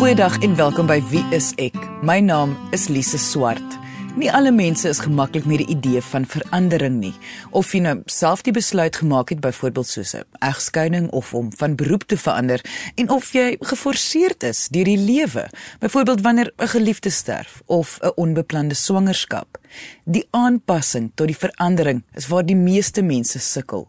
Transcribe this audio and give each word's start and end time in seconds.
Goeiedag 0.00 0.38
en 0.40 0.54
welkom 0.56 0.86
by 0.88 0.96
Wie 1.10 1.20
is 1.36 1.50
ek? 1.60 1.74
My 2.00 2.22
naam 2.24 2.54
is 2.72 2.86
Lise 2.88 3.18
Swart. 3.20 3.74
Nie 4.16 4.30
alle 4.32 4.48
mense 4.48 4.88
is 4.88 5.02
gemaklik 5.04 5.44
met 5.44 5.60
die 5.60 5.74
idee 5.74 6.00
van 6.00 6.24
verandering 6.24 6.96
nie. 7.02 7.12
Of 7.52 7.74
jy 7.76 7.82
nou 7.84 7.92
self 8.08 8.40
die 8.46 8.54
besluit 8.56 8.96
gemaak 8.96 9.28
het 9.28 9.42
byvoorbeeld 9.44 9.90
soos 9.90 10.14
'n 10.16 10.24
egskeiding 10.40 11.10
of 11.12 11.34
om 11.34 11.52
van 11.52 11.76
beroep 11.76 12.08
te 12.08 12.16
verander 12.16 12.64
en 12.96 13.10
of 13.10 13.32
jy 13.32 13.56
geforseerd 13.60 14.42
is 14.42 14.68
deur 14.72 14.88
die 14.88 14.96
lewe, 14.96 15.50
byvoorbeeld 15.80 16.20
wanneer 16.20 16.52
'n 16.56 16.68
geliefde 16.68 17.10
sterf 17.10 17.62
of 17.66 17.98
'n 18.00 18.12
onbeplande 18.16 18.74
swangerskap. 18.74 19.58
Die 20.04 20.26
aanpassing 20.30 21.12
tot 21.14 21.26
die 21.26 21.36
verandering 21.36 22.04
is 22.14 22.28
waar 22.28 22.46
die 22.46 22.56
meeste 22.56 23.02
mense 23.02 23.38
sukkel. 23.38 23.88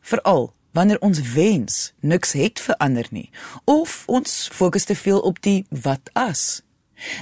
Veral 0.00 0.54
wanneer 0.72 1.00
ons 1.00 1.20
wens 1.34 1.92
niks 2.00 2.32
het 2.32 2.60
verander 2.60 3.06
nie 3.10 3.30
of 3.64 4.02
ons 4.06 4.48
fokus 4.52 4.84
te 4.84 4.96
veel 4.96 5.20
op 5.20 5.40
die 5.42 5.64
wat 5.84 6.10
as. 6.12 6.62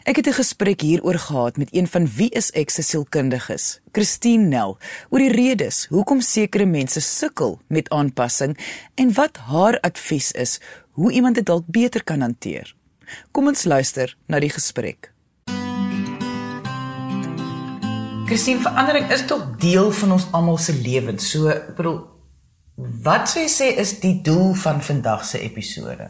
Ek 0.04 0.16
het 0.16 0.26
'n 0.28 0.40
gesprek 0.42 0.80
hieroor 0.80 1.18
gehad 1.18 1.56
met 1.56 1.74
een 1.74 1.86
van 1.88 2.06
wie 2.06 2.30
is 2.30 2.50
ek 2.50 2.70
se 2.70 2.82
sielkundiges, 2.82 3.80
Christine 3.92 4.44
Nel, 4.44 4.78
oor 5.08 5.18
die 5.18 5.32
redes 5.32 5.86
hoekom 5.86 6.20
sekere 6.20 6.66
mense 6.66 7.00
sukkel 7.00 7.60
met 7.66 7.88
aanpassing 7.88 8.58
en 8.94 9.12
wat 9.12 9.36
haar 9.36 9.80
advies 9.80 10.32
is 10.32 10.60
hoe 10.90 11.12
iemand 11.12 11.34
dit 11.34 11.46
dalk 11.46 11.64
beter 11.66 12.04
kan 12.04 12.20
hanteer. 12.20 12.74
Kom 13.32 13.46
ons 13.46 13.64
luister 13.64 14.16
na 14.26 14.38
die 14.40 14.50
gesprek. 14.50 15.12
Christine, 18.26 18.60
verandering 18.60 19.10
is 19.10 19.24
tog 19.26 19.56
deel 19.58 19.88
van 19.90 20.12
ons 20.12 20.26
almal 20.30 20.58
se 20.58 20.72
lewens. 20.72 21.30
So, 21.30 21.48
ek 21.48 21.76
bedoel, 21.76 22.19
Wat 22.80 23.28
sou 23.28 23.42
jy 23.42 23.48
sê 23.52 23.66
is 23.80 23.98
die 24.00 24.20
doel 24.24 24.54
van 24.56 24.80
vandag 24.80 25.24
se 25.28 25.40
episode? 25.44 26.06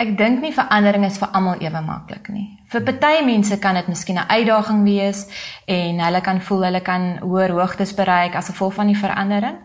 Ek 0.00 0.12
dink 0.16 0.40
nie 0.40 0.52
verandering 0.52 1.04
is 1.04 1.16
vir 1.20 1.30
almal 1.36 1.60
ewe 1.64 1.80
maklik 1.84 2.28
nie. 2.32 2.46
Vir 2.72 2.84
party 2.84 3.22
mense 3.24 3.56
kan 3.60 3.74
dit 3.74 3.88
miskien 3.88 4.18
'n 4.18 4.28
uitdaging 4.28 4.84
wees 4.84 5.26
en 5.66 6.00
hulle 6.00 6.20
kan 6.20 6.40
voel 6.40 6.64
hulle 6.64 6.80
kan 6.80 7.18
hoër 7.20 7.50
hoogtes 7.50 7.94
bereik 7.94 8.34
as 8.34 8.48
gevolg 8.48 8.74
van 8.74 8.86
die 8.86 8.96
verandering. 8.96 9.58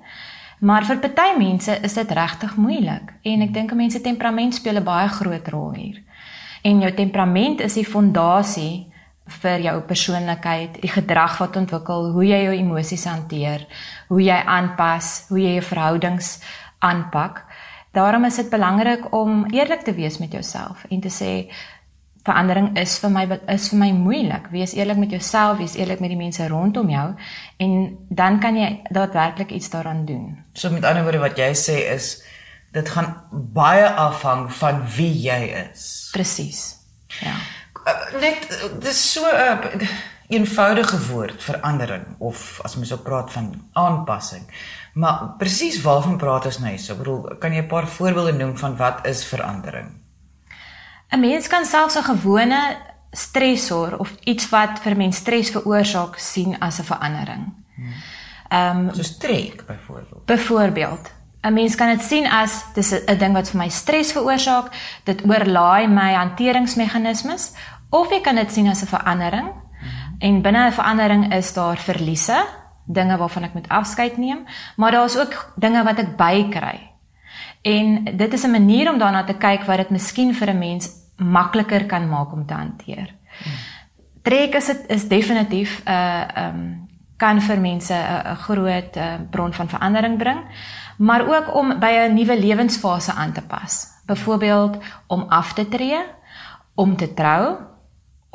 Maar 0.59 0.86
vir 0.86 0.98
party 0.98 1.38
mense 1.38 1.80
is 1.84 1.94
dit 1.94 2.12
regtig 2.12 2.56
moeilik 2.56 3.14
en 3.23 3.42
ek 3.42 3.53
dink 3.53 3.72
'n 3.72 3.78
mens 3.78 3.94
se 3.94 4.02
temperament 4.02 4.53
speel 4.56 4.78
'n 4.78 4.84
baie 4.84 5.08
groot 5.08 5.48
rol 5.48 5.73
hier. 5.73 6.03
En 6.64 6.80
jou 6.80 6.94
temperament 6.94 7.62
is 7.62 7.73
die 7.73 7.86
fondasie 7.86 8.95
vir 9.42 9.64
jou 9.66 9.76
persoonlikheid, 9.81 10.81
die 10.81 10.92
gedrag 10.92 11.40
wat 11.42 11.56
ontwikkel, 11.58 12.12
hoe 12.14 12.26
jy 12.26 12.44
jou 12.44 12.54
emosies 12.54 13.06
hanteer, 13.09 13.66
hoe 14.09 14.22
jy 14.22 14.38
aanpas, 14.38 15.26
hoe 15.30 15.40
jy 15.42 15.56
jou 15.58 15.66
verhoudings 15.66 16.36
aanpak. 16.86 17.42
Daarom 17.96 18.28
is 18.28 18.36
dit 18.36 18.50
belangrik 18.52 19.08
om 19.16 19.46
eerlik 19.53 19.81
te 19.88 19.94
wees 19.96 20.20
met 20.20 20.31
jouself 20.31 20.86
en 20.92 21.02
te 21.02 21.09
sê 21.09 21.31
verandering 22.26 22.72
is 22.78 22.98
vir 23.00 23.12
my 23.14 23.23
is 23.53 23.70
vir 23.72 23.80
my 23.80 23.90
moeilik. 23.96 24.50
Wees 24.53 24.73
eerlik 24.76 24.98
met 24.98 25.14
jouself, 25.14 25.59
wees 25.62 25.78
eerlik 25.78 26.02
met 26.03 26.12
die 26.14 26.20
mense 26.20 26.48
rondom 26.50 26.90
jou 26.90 27.08
en 27.62 27.76
dan 28.09 28.40
kan 28.42 28.58
jy 28.58 28.70
daadwerklik 28.90 29.53
iets 29.56 29.70
daaraan 29.73 30.06
doen. 30.06 30.31
So 30.53 30.70
met 30.73 30.86
ander 30.86 31.06
woorde 31.06 31.22
wat 31.23 31.38
jy 31.38 31.52
sê 31.58 31.78
is 31.94 32.18
dit 32.76 32.90
gaan 32.92 33.14
baie 33.31 33.88
afhang 33.88 34.50
van 34.59 34.81
wie 34.98 35.14
jy 35.30 35.42
is. 35.72 36.09
Presies. 36.12 36.64
Ja. 37.22 37.38
Uh, 37.86 38.19
net 38.19 38.47
dis 38.81 39.11
so 39.11 39.22
'n 39.22 39.81
uh, 39.81 39.89
eenvoudige 40.28 41.08
woord 41.08 41.44
verandering 41.44 42.05
of 42.17 42.59
as 42.64 42.75
mens 42.75 42.94
ook 42.94 43.03
praat 43.03 43.31
van 43.31 43.69
aanpassing. 43.73 44.44
Maar 44.94 45.36
presies 45.38 45.81
waarvan 45.81 46.17
praat 46.17 46.45
ons 46.45 46.59
nou 46.59 46.72
hier? 46.72 46.91
Ek 46.91 46.97
bedoel, 46.97 47.38
kan 47.39 47.53
jy 47.53 47.61
'n 47.61 47.67
paar 47.67 47.88
voorbeelde 47.88 48.33
noem 48.33 48.58
van 48.58 48.78
wat 48.78 49.06
is 49.06 49.25
verandering? 49.25 50.02
'n 51.11 51.19
Mens 51.19 51.47
kan 51.47 51.66
selfs 51.66 51.97
'n 51.97 52.03
gewone 52.03 52.78
stresor 53.11 53.97
of 53.97 54.16
iets 54.23 54.50
wat 54.50 54.80
vir 54.83 54.97
mens 54.97 55.17
stres 55.17 55.50
veroorsaak 55.50 56.17
sien 56.17 56.59
as 56.59 56.79
'n 56.79 56.84
verandering. 56.84 57.53
Ehm 58.50 58.78
um, 58.78 58.94
so 58.94 59.03
strek 59.03 59.66
byvoorbeeld. 59.66 60.25
Byvoorbeeld 60.25 61.12
'n 61.41 61.53
mens 61.53 61.75
kan 61.75 61.88
dit 61.88 62.01
sien 62.01 62.28
as 62.28 62.63
dis 62.74 62.91
'n 62.91 63.18
ding 63.18 63.34
wat 63.34 63.50
vir 63.50 63.59
my 63.59 63.69
stres 63.69 64.12
veroorsaak, 64.12 64.72
dit 65.03 65.22
oorlaai 65.25 65.88
my 65.88 66.13
hanteringsmeganismes 66.13 67.51
of 67.90 68.12
jy 68.12 68.22
kan 68.22 68.35
dit 68.35 68.51
sien 68.51 68.68
as 68.68 68.81
'n 68.81 68.88
verandering. 68.88 69.50
En 70.19 70.41
binne 70.41 70.68
'n 70.68 70.72
verandering 70.72 71.34
is 71.34 71.53
daar 71.53 71.78
verliese, 71.78 72.46
dinge 72.85 73.18
waarvan 73.18 73.44
ek 73.44 73.53
moet 73.53 73.69
afskeid 73.69 74.18
neem, 74.18 74.46
maar 74.75 74.91
daar's 74.91 75.18
ook 75.18 75.53
dinge 75.56 75.84
wat 75.84 76.00
ek 76.00 76.18
bykry. 76.18 76.91
En 77.62 78.03
dit 78.18 78.34
is 78.34 78.44
'n 78.44 78.51
manier 78.51 78.91
om 78.91 78.97
daarna 78.97 79.24
te 79.24 79.34
kyk 79.34 79.63
wat 79.63 79.78
dit 79.78 79.90
miskien 79.90 80.34
vir 80.34 80.50
'n 80.50 80.57
mens 80.57 80.90
makliker 81.18 81.85
kan 81.85 82.09
maak 82.09 82.31
om 82.31 82.45
te 82.45 82.53
hanteer. 82.53 83.16
Trek 84.22 84.56
is 84.56 84.66
dit 84.66 84.85
is 84.88 85.07
definitief 85.07 85.81
'n 85.85 85.90
uh, 85.91 86.22
ehm 86.35 86.56
um, 86.56 86.88
kan 87.18 87.41
vir 87.41 87.59
mense 87.59 87.94
'n 87.94 88.35
groot 88.35 88.97
uh, 88.97 89.13
bron 89.29 89.53
van 89.53 89.69
verandering 89.69 90.18
bring, 90.18 90.40
maar 90.97 91.28
ook 91.28 91.56
om 91.56 91.79
by 91.79 92.07
'n 92.07 92.13
nuwe 92.13 92.40
lewensfase 92.40 93.13
aan 93.13 93.31
te 93.31 93.41
pas. 93.41 93.88
Byvoorbeeld 94.06 94.78
om 95.07 95.25
af 95.29 95.53
te 95.53 95.68
tree, 95.68 96.00
om 96.75 96.95
te 96.95 97.13
trou 97.13 97.57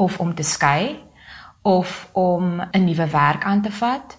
of 0.01 0.19
om 0.19 0.35
te 0.35 0.43
skei 0.43 0.99
of 1.63 2.09
om 2.13 2.61
'n 2.71 2.85
nuwe 2.85 3.07
werk 3.07 3.45
aan 3.45 3.63
te 3.63 3.73
vat. 3.73 4.19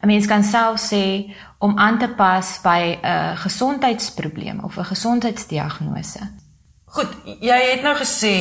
'n 0.00 0.06
Mens 0.06 0.26
kan 0.26 0.44
self 0.44 0.92
sê 0.92 1.34
om 1.58 1.78
aan 1.78 1.98
te 1.98 2.08
pas 2.08 2.60
by 2.62 2.98
'n 3.02 3.36
gesondheidsprobleem 3.36 4.60
of 4.60 4.76
'n 4.76 4.84
gesondheidsdiagnose. 4.84 6.20
Goed, 6.84 7.08
jy 7.40 7.60
het 7.72 7.82
nou 7.82 7.96
gesê 7.96 8.36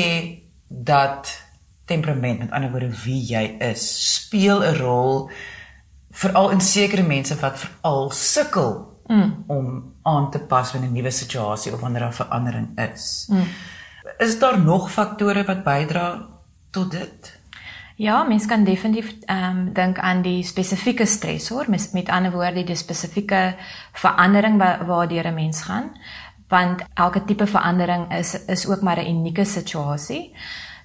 dat 0.68 1.44
temperament, 1.85 2.40
met 2.40 2.51
ander 2.51 2.72
woorde 2.72 3.03
wie 3.03 3.25
jy 3.25 3.56
is, 3.59 4.13
speel 4.13 4.63
'n 4.63 4.78
rol 4.78 5.29
veral 6.12 6.50
in 6.50 6.62
sekere 6.62 7.03
mense 7.03 7.35
wat 7.40 7.59
veral 7.59 8.12
sukkel 8.12 9.00
mm. 9.07 9.44
om 9.47 9.94
aan 10.01 10.31
te 10.31 10.40
pas 10.40 10.72
by 10.72 10.78
'n 10.78 10.91
nuwe 10.91 11.12
situasie 11.12 11.74
of 11.74 11.79
wanneer 11.79 12.01
daar 12.01 12.13
verandering 12.13 12.79
is. 12.94 13.28
Mm. 13.29 13.44
Is 14.18 14.40
daar 14.40 14.59
nog 14.59 14.91
faktore 14.91 15.44
wat 15.44 15.63
bydra 15.63 16.34
tot 16.75 16.91
dit? 16.91 17.34
Ja, 17.96 18.24
mens 18.28 18.46
kan 18.46 18.63
definitief 18.68 19.13
ehm 19.25 19.58
um, 19.58 19.74
dink 19.74 20.00
aan 20.00 20.22
die 20.22 20.44
spesifieke 20.44 21.06
stresor, 21.06 21.69
met, 21.72 21.90
met 21.94 22.09
ander 22.09 22.31
woorde 22.31 22.63
die 22.63 22.75
spesifieke 22.75 23.56
verandering 23.94 24.58
wa 24.59 24.86
waardeur 24.86 25.28
'n 25.28 25.34
mens 25.34 25.62
gaan, 25.62 25.91
want 26.52 26.84
elke 26.94 27.24
tipe 27.25 27.47
verandering 27.47 28.12
is 28.13 28.36
is 28.46 28.68
ook 28.68 28.81
maar 28.81 29.00
'n 29.00 29.09
unieke 29.09 29.46
situasie. 29.46 30.36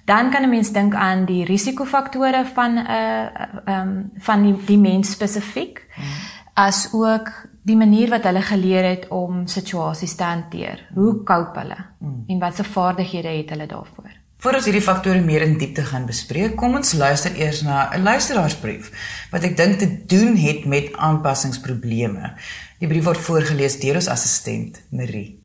Dan 0.05 0.31
kan 0.31 0.43
'n 0.43 0.49
mens 0.49 0.71
dink 0.71 0.95
aan 0.95 1.25
die 1.25 1.45
risikofaktore 1.45 2.45
van 2.53 2.73
'n 2.73 2.87
uh, 2.87 3.25
ehm 3.65 3.87
um, 3.87 4.11
van 4.17 4.43
die, 4.43 4.55
die 4.65 4.79
mens 4.79 5.11
spesifiek, 5.11 5.85
hmm. 5.95 6.05
as 6.53 6.89
ook 6.93 7.31
die 7.63 7.77
manier 7.77 8.09
wat 8.09 8.23
hulle 8.23 8.41
geleer 8.41 8.83
het 8.83 9.07
om 9.07 9.47
situasies 9.47 10.15
te 10.15 10.23
hanteer. 10.23 10.87
Hoe 10.93 11.23
cope 11.23 11.59
hulle 11.59 11.77
hmm. 11.99 12.23
en 12.27 12.39
watse 12.39 12.63
vaardighede 12.63 13.27
het 13.27 13.49
hulle 13.49 13.65
daarvoor? 13.65 14.20
Voordat 14.41 14.63
ons 14.63 14.71
hierdie 14.71 14.81
faktore 14.81 15.19
meer 15.21 15.43
in 15.45 15.51
diepte 15.61 15.83
gaan 15.85 16.07
bespreek, 16.09 16.55
kom 16.57 16.73
ons 16.79 16.95
luister 16.97 17.35
eers 17.37 17.59
na 17.61 17.91
'n 17.93 18.01
luisteraarsbrief 18.01 18.89
wat 19.29 19.43
ek 19.43 19.53
dink 19.57 19.77
te 19.77 19.89
doen 20.09 20.35
het 20.35 20.65
met 20.65 20.89
aanpassingsprobleme. 20.97 22.33
Die 22.79 22.87
brief 22.87 23.03
word 23.03 23.21
voorgeles 23.21 23.77
deur 23.79 23.95
ons 23.95 24.07
assistent 24.07 24.81
Marie. 24.89 25.37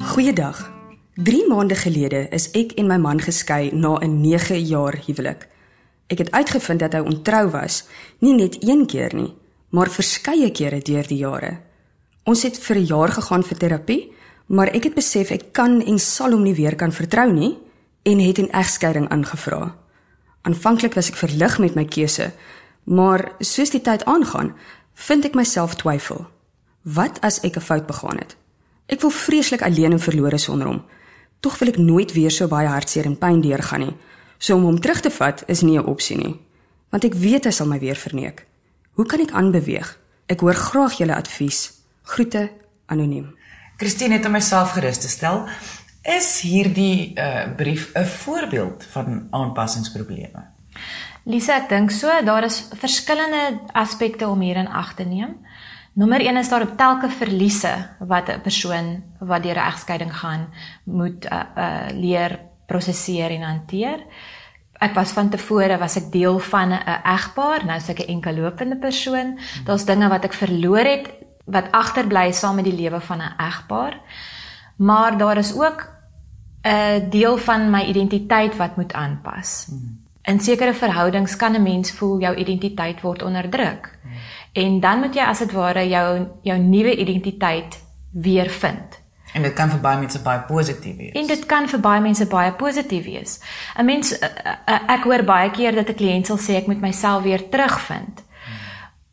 Goeiedag. 0.00 0.72
3 1.14 1.48
maande 1.48 1.74
gelede 1.74 2.28
is 2.32 2.50
ek 2.52 2.72
en 2.72 2.86
my 2.86 2.96
man 2.96 3.20
geskei 3.20 3.70
na 3.72 3.98
'n 4.00 4.20
9 4.20 4.64
jaar 4.64 4.96
huwelik. 5.06 5.48
Ek 6.06 6.18
het 6.18 6.30
uitgevind 6.30 6.80
dat 6.80 6.92
hy 6.92 7.00
ontrou 7.00 7.50
was, 7.50 7.84
nie 8.20 8.34
net 8.34 8.56
een 8.64 8.86
keer 8.86 9.14
nie, 9.14 9.34
maar 9.68 9.90
verskeie 9.90 10.50
kere 10.50 10.80
deur 10.80 11.06
die 11.06 11.18
jare. 11.18 11.60
Ons 12.24 12.42
het 12.42 12.58
vir 12.58 12.76
'n 12.76 12.86
jaar 12.86 13.08
gegaan 13.08 13.44
vir 13.44 13.58
terapie 13.58 14.16
maar 14.48 14.72
ek 14.72 14.88
het 14.88 14.96
besef 14.96 15.30
ek 15.34 15.50
kan 15.52 15.80
en 15.84 15.98
sal 16.00 16.32
hom 16.32 16.42
nie 16.46 16.56
weer 16.56 16.76
kan 16.76 16.92
vertrou 16.92 17.28
nie 17.32 17.56
en 18.08 18.18
het 18.18 18.38
'n 18.38 18.50
egskeiding 18.52 19.08
aangevra. 19.08 19.76
Aanvanklik 20.42 20.94
was 20.94 21.08
ek 21.08 21.16
verlig 21.16 21.58
met 21.58 21.74
my 21.74 21.84
keuse, 21.84 22.32
maar 22.84 23.32
soos 23.38 23.70
die 23.70 23.80
tyd 23.80 24.04
aangaan, 24.04 24.54
vind 24.94 25.24
ek 25.24 25.34
myself 25.34 25.74
twyfel. 25.74 26.26
Wat 26.82 27.20
as 27.20 27.40
ek 27.40 27.56
'n 27.56 27.60
fout 27.60 27.86
begaan 27.86 28.18
het? 28.18 28.36
Ek 28.86 29.00
voel 29.00 29.10
vreeslik 29.10 29.62
alleen 29.62 29.92
en 29.92 30.00
verlore 30.00 30.38
sonder 30.38 30.66
hom. 30.66 30.84
Tog 31.40 31.58
wil 31.58 31.68
ek 31.68 31.76
nooit 31.76 32.12
weer 32.12 32.30
so 32.30 32.48
baie 32.48 32.68
hartseer 32.68 33.04
en 33.04 33.18
pyn 33.18 33.40
deurgaan 33.40 33.80
nie. 33.80 33.96
So 34.38 34.54
om 34.54 34.64
hom 34.64 34.80
terug 34.80 35.00
te 35.00 35.10
vat 35.10 35.42
is 35.46 35.62
nie 35.62 35.78
'n 35.78 35.84
opsie 35.84 36.16
nie, 36.16 36.40
want 36.90 37.04
ek 37.04 37.14
weet 37.14 37.44
hy 37.44 37.50
sal 37.50 37.66
my 37.66 37.78
weer 37.78 37.96
verneek. 37.96 38.46
Hoe 38.92 39.06
kan 39.06 39.20
ek 39.20 39.30
aanbeweeg? 39.30 39.98
Ek 40.26 40.40
hoor 40.40 40.54
graag 40.54 40.98
julle 40.98 41.14
advies. 41.14 41.72
Groete 42.02 42.50
anoniem. 42.86 43.37
Christine 43.78 44.16
het 44.16 44.24
homself 44.26 44.72
gerus 44.74 44.98
te 44.98 45.08
stel. 45.08 45.44
Is 46.02 46.40
hierdie 46.42 47.14
uh, 47.14 47.54
brief 47.56 47.92
'n 47.94 48.04
voorbeeld 48.04 48.84
van 48.90 49.28
aanpassingsprobleme? 49.30 50.42
Lisa, 51.22 51.60
ek 51.62 51.68
dink 51.68 51.90
so, 51.90 52.10
daar 52.24 52.44
is 52.44 52.68
verskillende 52.74 53.60
aspekte 53.72 54.28
om 54.28 54.40
hier 54.40 54.56
in 54.56 54.68
ag 54.68 54.94
te 54.94 55.04
neem. 55.04 55.36
Nommer 55.92 56.20
1 56.20 56.36
is 56.36 56.48
daar 56.48 56.66
telke 56.76 57.10
verliese 57.10 57.88
wat 57.98 58.28
'n 58.28 58.40
persoon 58.40 59.02
wat 59.18 59.42
deur 59.42 59.56
'n 59.56 59.70
egskeiding 59.70 60.16
gaan 60.16 60.48
moet 60.84 61.24
uh, 61.30 61.42
uh, 61.56 61.86
leer 61.92 62.40
prosesseer 62.66 63.30
en 63.30 63.42
hanteer. 63.42 64.02
Ek 64.80 64.94
was 64.94 65.10
van 65.10 65.30
tevore 65.30 65.78
was 65.78 65.96
ek 65.96 66.10
deel 66.12 66.38
van 66.38 66.72
'n 66.72 66.82
egpaar, 67.04 67.64
nou 67.64 67.76
is 67.76 67.88
ek 67.88 67.98
'n 67.98 68.10
enkellopende 68.10 68.76
persoon. 68.76 69.38
Daar's 69.64 69.84
dinge 69.84 70.08
wat 70.08 70.24
ek 70.24 70.34
verloor 70.34 70.84
het 70.84 71.27
wat 71.50 71.72
agterbly 71.72 72.32
saam 72.32 72.54
met 72.54 72.64
die 72.64 72.76
lewe 72.76 73.00
van 73.00 73.18
'n 73.18 73.34
egpaar. 73.36 74.00
Maar 74.76 75.18
daar 75.18 75.36
is 75.36 75.54
ook 75.54 75.88
'n 76.62 77.10
deel 77.10 77.36
van 77.36 77.70
my 77.70 77.82
identiteit 77.82 78.56
wat 78.56 78.76
moet 78.76 78.92
aanpas. 78.92 79.68
In 80.22 80.40
sekere 80.40 80.74
verhoudings 80.74 81.36
kan 81.36 81.52
'n 81.52 81.62
mens 81.62 81.92
voel 81.92 82.20
jou 82.20 82.34
identiteit 82.36 83.00
word 83.00 83.22
onderdruk. 83.22 83.98
En 84.52 84.80
dan 84.80 84.98
moet 84.98 85.14
jy 85.14 85.22
as 85.22 85.38
dit 85.38 85.52
ware 85.52 85.88
jou 85.88 86.26
jou 86.42 86.58
nuwe 86.58 86.96
identiteit 86.96 87.84
weer 88.10 88.50
vind. 88.50 89.06
En 89.32 89.42
dit 89.42 89.52
kan 89.52 89.70
vir 89.70 89.80
baie 89.80 89.98
mense 89.98 90.22
baie 90.22 90.40
positief 90.40 90.96
wees. 90.96 91.12
En 91.12 91.26
dit 91.26 91.46
kan 91.46 91.68
vir 91.68 91.80
baie 91.80 92.00
mense 92.00 92.26
baie 92.26 92.52
positief 92.52 93.04
wees. 93.04 93.40
'n 93.76 93.84
Mens 93.84 94.18
ek 94.86 95.02
hoor 95.04 95.24
baie 95.24 95.50
keer 95.50 95.74
dat 95.74 95.88
'n 95.88 95.94
kliënt 95.94 96.26
sal 96.26 96.38
sê 96.38 96.56
ek 96.56 96.66
moet 96.66 96.80
myself 96.80 97.22
weer 97.22 97.48
terugvind. 97.48 98.24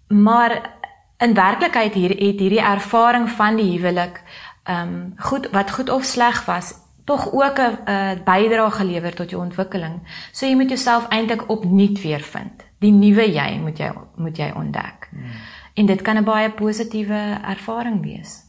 Maar 0.07 0.73
in 1.17 1.33
werklikheid 1.33 1.93
hier 1.93 2.09
het 2.09 2.39
hierdie 2.39 2.61
ervaring 2.61 3.29
van 3.29 3.55
die 3.55 3.71
huwelik 3.77 4.21
ehm 4.63 4.81
um, 4.81 5.13
goed 5.17 5.49
wat 5.51 5.71
goed 5.71 5.89
of 5.89 6.03
sleg 6.03 6.45
was 6.45 6.73
tog 7.05 7.31
ook 7.31 7.57
'n 7.59 7.89
uh, 7.89 8.11
bydrae 8.23 8.71
gelewer 8.71 9.13
tot 9.15 9.29
jou 9.29 9.43
ontwikkeling. 9.43 9.99
So 10.31 10.45
jy 10.45 10.55
moet 10.55 10.69
jouself 10.69 11.07
eintlik 11.07 11.49
opnuut 11.49 12.01
weer 12.01 12.19
vind. 12.21 12.65
Die 12.79 12.91
nuwe 12.91 13.31
jy 13.31 13.59
moet 13.59 13.77
jy 13.77 13.91
moet 14.15 14.37
jy 14.37 14.51
ontdek. 14.55 15.07
Hmm. 15.11 15.31
En 15.73 15.85
dit 15.85 16.01
kan 16.01 16.17
'n 16.17 16.23
baie 16.23 16.51
positiewe 16.51 17.37
ervaring 17.47 18.01
wees. 18.01 18.44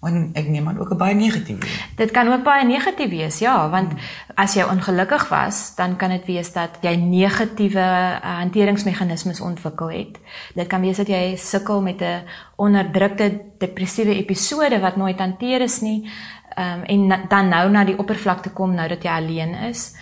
En 0.00 0.30
ek 0.32 0.46
neem 0.48 0.68
aan 0.68 0.78
ook 0.80 0.96
baie 0.96 1.14
negatief. 1.14 1.60
Dit 1.96 2.10
kan 2.10 2.28
ook 2.32 2.42
baie 2.42 2.64
negatief 2.64 3.10
wees, 3.10 3.38
ja, 3.38 3.68
want 3.68 3.92
hmm. 3.92 4.00
as 4.34 4.54
jy 4.56 4.64
ongelukkig 4.64 5.28
was, 5.28 5.74
dan 5.76 5.96
kan 6.00 6.14
dit 6.14 6.24
wees 6.24 6.52
dat 6.52 6.78
jy 6.80 6.94
negatiewe 6.96 7.84
uh, 7.84 8.38
hanteringsmeganismes 8.40 9.40
ontwikkel 9.44 9.92
het. 9.92 10.16
Dit 10.56 10.66
kan 10.72 10.80
wees 10.80 10.96
dat 10.96 11.08
jy 11.12 11.36
sukkel 11.36 11.82
met 11.84 12.00
'n 12.00 12.24
onderdrukte 12.56 13.40
depressiewe 13.58 14.16
episode 14.16 14.80
wat 14.80 14.96
nooit 14.96 15.18
hanteer 15.18 15.60
is 15.60 15.80
nie 15.80 16.08
um, 16.56 16.82
en 16.82 17.06
na, 17.06 17.20
dan 17.28 17.48
nou 17.48 17.70
na 17.70 17.84
die 17.84 17.98
oppervlakte 17.98 18.50
kom 18.50 18.74
nou 18.74 18.88
dat 18.88 19.02
jy 19.02 19.10
alleen 19.10 19.54
is. 19.70 19.92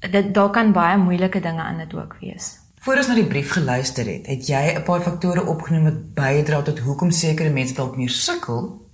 Dit 0.00 0.34
daar 0.34 0.50
kan 0.50 0.72
baie 0.72 0.98
moeilike 0.98 1.40
dinge 1.40 1.62
aan 1.62 1.78
dit 1.78 1.94
ook 1.94 2.16
wees. 2.20 2.56
Voor 2.80 2.96
ons 2.96 3.08
na 3.10 3.14
die 3.14 3.26
brief 3.26 3.52
geluister 3.52 4.06
het, 4.06 4.26
het 4.26 4.46
jy 4.46 4.74
'n 4.74 4.82
paar 4.82 5.00
faktore 5.00 5.46
opgenoem 5.46 5.84
wat 5.84 6.14
bydra 6.14 6.62
tot 6.62 6.78
hoekom 6.78 7.10
sekere 7.10 7.50
mense 7.50 7.74
dalk 7.74 7.96
meer 7.96 8.10
sukkel 8.10 8.87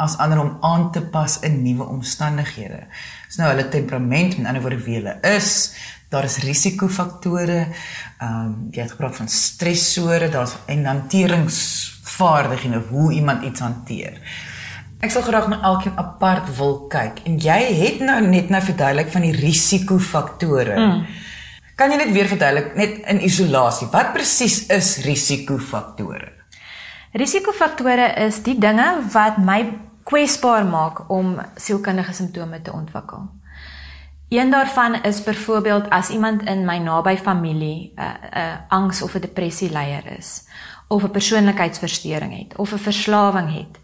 as 0.00 0.16
ander 0.18 0.40
om 0.40 0.56
aan 0.66 0.90
te 0.92 1.02
pas 1.02 1.38
in 1.46 1.62
nuwe 1.62 1.86
omstandighede. 1.92 2.84
Dis 3.28 3.38
nou 3.40 3.50
hulle 3.52 3.68
temperament, 3.72 4.38
met 4.38 4.46
ander 4.48 4.64
woorde 4.64 4.82
wie 4.84 4.98
hulle 4.98 5.18
is. 5.36 5.50
Daar 6.10 6.26
is 6.26 6.40
risikofaktore. 6.42 7.60
Ehm 8.18 8.46
um, 8.46 8.54
jy 8.74 8.82
het 8.82 8.94
gepraat 8.96 9.16
van 9.16 9.28
stressore, 9.28 10.28
daar's 10.28 10.56
en 10.66 10.84
hanteringsvaardighede 10.84 12.82
hoe 12.90 13.12
iemand 13.12 13.44
iets 13.44 13.60
hanteer. 13.60 14.18
Ek 15.00 15.12
sal 15.14 15.22
graag 15.24 15.46
na 15.48 15.62
elkeen 15.64 15.96
apart 15.96 16.50
wil 16.58 16.74
kyk 16.92 17.22
en 17.24 17.38
jy 17.40 17.60
het 17.78 18.02
nou 18.04 18.18
net 18.26 18.50
nou 18.52 18.60
verduidelik 18.60 19.08
van 19.14 19.24
die 19.24 19.32
risikofaktore. 19.32 20.76
Mm. 20.76 21.06
Kan 21.80 21.94
jy 21.94 21.96
net 22.02 22.12
weer 22.12 22.28
verduidelik 22.28 22.74
net 22.76 22.98
in 23.08 23.22
isolasie, 23.24 23.88
wat 23.94 24.12
presies 24.12 24.66
is 24.68 24.98
risikofaktore? 25.06 26.34
Risikofaktore 27.16 28.10
is 28.26 28.42
die 28.44 28.58
dinge 28.60 28.90
wat 29.14 29.40
my 29.40 29.62
kwesbaar 30.10 30.66
maak 30.66 31.04
om 31.10 31.36
sielkundige 31.54 32.12
simptome 32.12 32.62
te 32.62 32.72
ontwikkel. 32.72 33.28
Een 34.30 34.50
daarvan 34.50 35.02
is 35.02 35.22
byvoorbeeld 35.22 35.90
as 35.90 36.08
iemand 36.10 36.42
in 36.42 36.64
my 36.64 36.78
naby 36.78 37.16
familie 37.16 37.92
'n 37.94 38.00
uh, 38.00 38.06
'n 38.06 38.38
uh, 38.38 38.54
angs 38.68 39.02
of 39.02 39.14
'n 39.14 39.20
depressie 39.20 39.70
leier 39.70 40.06
is 40.18 40.46
of 40.88 41.02
'n 41.02 41.10
persoonlikheidsversteuring 41.10 42.38
het 42.38 42.56
of 42.56 42.72
'n 42.72 42.78
verslawing 42.78 43.54
het. 43.54 43.78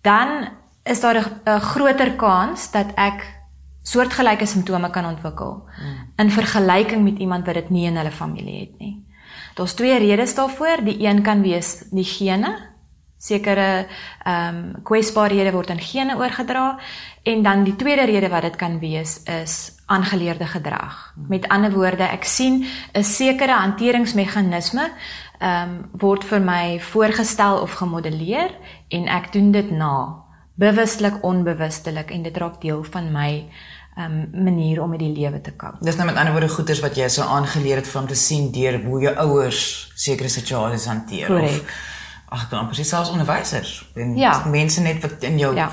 Dan 0.00 0.48
is 0.82 1.00
daar 1.00 1.30
'n 1.44 1.60
groter 1.60 2.12
kans 2.16 2.70
dat 2.70 2.86
ek 2.94 3.40
soortgelyke 3.82 4.46
simptome 4.46 4.90
kan 4.90 5.06
ontwikkel 5.06 5.64
in 6.16 6.30
vergelyking 6.30 7.02
met 7.02 7.18
iemand 7.18 7.46
wat 7.46 7.54
dit 7.54 7.70
nie 7.70 7.86
in 7.86 7.96
hulle 7.96 8.10
familie 8.10 8.60
het 8.60 8.78
nie. 8.78 9.06
Daar's 9.54 9.72
twee 9.72 9.98
redes 9.98 10.34
daarvoor. 10.34 10.84
Die 10.84 11.06
een 11.06 11.22
kan 11.22 11.42
wees 11.42 11.84
die 11.90 12.04
gene. 12.04 12.69
Sekere 13.20 13.86
ehm 14.24 14.56
um, 14.56 14.82
kwesbaarhede 14.88 15.52
word 15.52 15.70
aan 15.70 15.80
gene 15.84 16.16
oorgedra 16.16 16.78
en 17.22 17.42
dan 17.44 17.64
die 17.64 17.76
tweede 17.76 18.06
rede 18.08 18.28
wat 18.32 18.46
dit 18.48 18.56
kan 18.56 18.78
wees 18.80 19.18
is 19.28 19.72
aangeleerde 19.86 20.46
gedrag. 20.46 21.12
Met 21.28 21.48
ander 21.48 21.72
woorde, 21.72 22.06
ek 22.08 22.24
sien 22.24 22.64
'n 22.94 23.04
sekere 23.04 23.52
hanteringsmeganisme 23.52 24.90
ehm 25.40 25.68
um, 25.68 25.90
word 25.92 26.24
vir 26.24 26.40
my 26.40 26.80
voorgestel 26.80 27.60
of 27.60 27.72
gemodelleer 27.72 28.56
en 28.88 29.08
ek 29.08 29.32
doen 29.32 29.52
dit 29.52 29.70
na 29.70 30.24
bewustelik 30.54 31.22
onbewustelik 31.24 32.10
en 32.10 32.22
dit 32.22 32.36
raak 32.36 32.60
deel 32.60 32.82
van 32.84 33.12
my 33.12 33.48
ehm 33.96 34.32
um, 34.34 34.44
manier 34.44 34.82
om 34.82 34.90
met 34.90 34.98
die 34.98 35.12
lewe 35.12 35.40
te 35.40 35.52
koop. 35.52 35.76
Dis 35.80 35.96
nou 35.96 36.06
met 36.06 36.16
ander 36.16 36.32
woorde 36.32 36.48
goeders 36.48 36.80
wat 36.80 36.96
jy 36.96 37.08
so 37.08 37.22
aangeleer 37.22 37.76
het 37.76 37.88
van 37.88 38.06
te 38.06 38.14
sien 38.14 38.52
deur 38.52 38.82
hoe 38.84 39.00
jou 39.00 39.14
ouers 39.16 39.92
sekere 39.94 40.28
situasies 40.28 40.86
hanteer 40.86 41.26
Correct. 41.26 41.60
of 41.60 41.99
ag 42.30 42.48
dan 42.48 42.66
presies 42.70 42.88
selfs 42.88 43.10
onderwysers 43.10 43.90
en 43.94 44.16
ja. 44.16 44.32
mense 44.46 44.80
net 44.80 45.02
wat 45.02 45.22
in 45.26 45.38
jou 45.38 45.54
ja. 45.54 45.70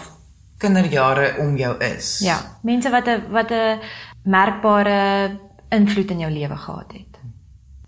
kinderjare 0.57 1.35
om 1.43 1.57
jou 1.57 1.73
is. 1.83 2.17
Ja, 2.25 2.37
mense 2.61 2.89
wat 2.89 3.07
'n 3.07 3.31
wat 3.31 3.51
'n 3.51 3.79
merkbare 4.23 5.39
invloed 5.69 6.11
in 6.11 6.19
jou 6.19 6.31
lewe 6.31 6.57
gehad 6.57 6.91
het. 6.91 7.19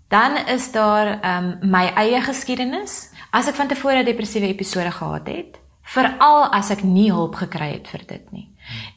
Dan 0.08 0.36
is 0.46 0.72
daar 0.72 1.18
um, 1.36 1.58
my 1.70 1.92
eie 1.94 2.20
geskiedenis. 2.20 3.10
As 3.30 3.46
ek 3.46 3.54
van 3.54 3.68
tevore 3.68 4.04
depressiewe 4.04 4.46
episode 4.46 4.90
gehad 4.90 5.26
het, 5.26 5.60
veral 5.82 6.48
as 6.54 6.70
ek 6.70 6.82
nie 6.82 7.10
hulp 7.12 7.34
gekry 7.34 7.72
het 7.72 7.88
vir 7.88 8.02
dit 8.06 8.32
nie. 8.32 8.46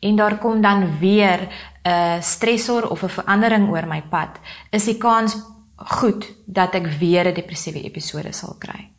En 0.01 0.15
daar 0.15 0.37
kom 0.37 0.61
dan 0.61 0.99
weer 0.99 1.39
'n 1.41 1.89
uh, 1.89 2.21
stresor 2.21 2.89
of 2.89 3.03
'n 3.03 3.09
verandering 3.09 3.69
oor 3.69 3.87
my 3.87 4.01
pad, 4.01 4.39
is 4.69 4.85
die 4.85 4.97
kans 4.97 5.37
goed 5.75 6.25
dat 6.45 6.73
ek 6.73 6.87
weer 6.87 7.27
'n 7.27 7.33
depressiewe 7.33 7.83
episode 7.83 8.33
sal 8.33 8.55
kry. 8.59 8.93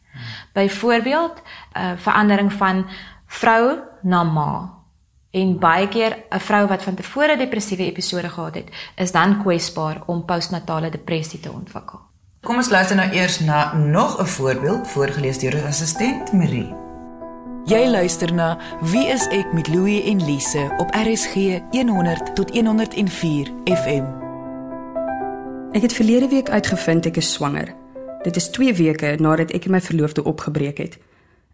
Byvoorbeeld, 0.54 1.42
'n 1.42 1.78
uh, 1.78 1.92
verandering 1.96 2.52
van 2.52 2.86
vrou 3.26 3.78
na 4.02 4.22
ma. 4.22 4.70
En 5.30 5.58
baie 5.58 5.88
keer 5.88 6.16
'n 6.30 6.38
vrou 6.38 6.66
wat 6.66 6.82
van 6.82 6.94
tevore 6.94 7.36
depressiewe 7.36 7.84
episode 7.84 8.28
gehad 8.28 8.54
het, 8.54 8.70
is 8.96 9.12
dan 9.12 9.42
kwesbaar 9.42 10.02
om 10.06 10.24
postnatale 10.24 10.90
depressie 10.90 11.40
te 11.40 11.52
ontwikkel. 11.52 12.00
Kom 12.40 12.56
ons 12.56 12.68
luister 12.68 12.96
nou 12.96 13.10
eers 13.10 13.40
na 13.40 13.74
nog 13.74 14.20
'n 14.20 14.26
voorbeeld 14.26 14.88
voorgeles 14.88 15.38
deur 15.38 15.54
ons 15.54 15.64
assistent 15.64 16.32
Marie. 16.32 16.74
Jy 17.64 17.86
luister 17.88 18.34
na 18.34 18.58
Wie 18.80 19.06
is 19.06 19.26
ek 19.26 19.52
met 19.52 19.68
Louie 19.68 20.02
en 20.02 20.24
Lise 20.24 20.74
op 20.76 20.94
RSG 20.94 21.34
100 21.70 22.34
tot 22.34 22.50
104 22.50 23.48
FM. 23.64 24.04
Ek 25.72 25.82
het 25.82 25.92
verlede 25.92 26.28
week 26.28 26.50
uitgevind 26.50 27.06
ek 27.06 27.16
is 27.16 27.32
swanger. 27.32 27.83
Dit 28.24 28.36
is 28.36 28.48
2 28.50 28.72
weke 28.74 29.16
nadat 29.20 29.52
ek 29.52 29.66
en 29.68 29.76
my 29.76 29.80
verloofde 29.84 30.24
opgebreek 30.24 30.78
het. 30.80 30.96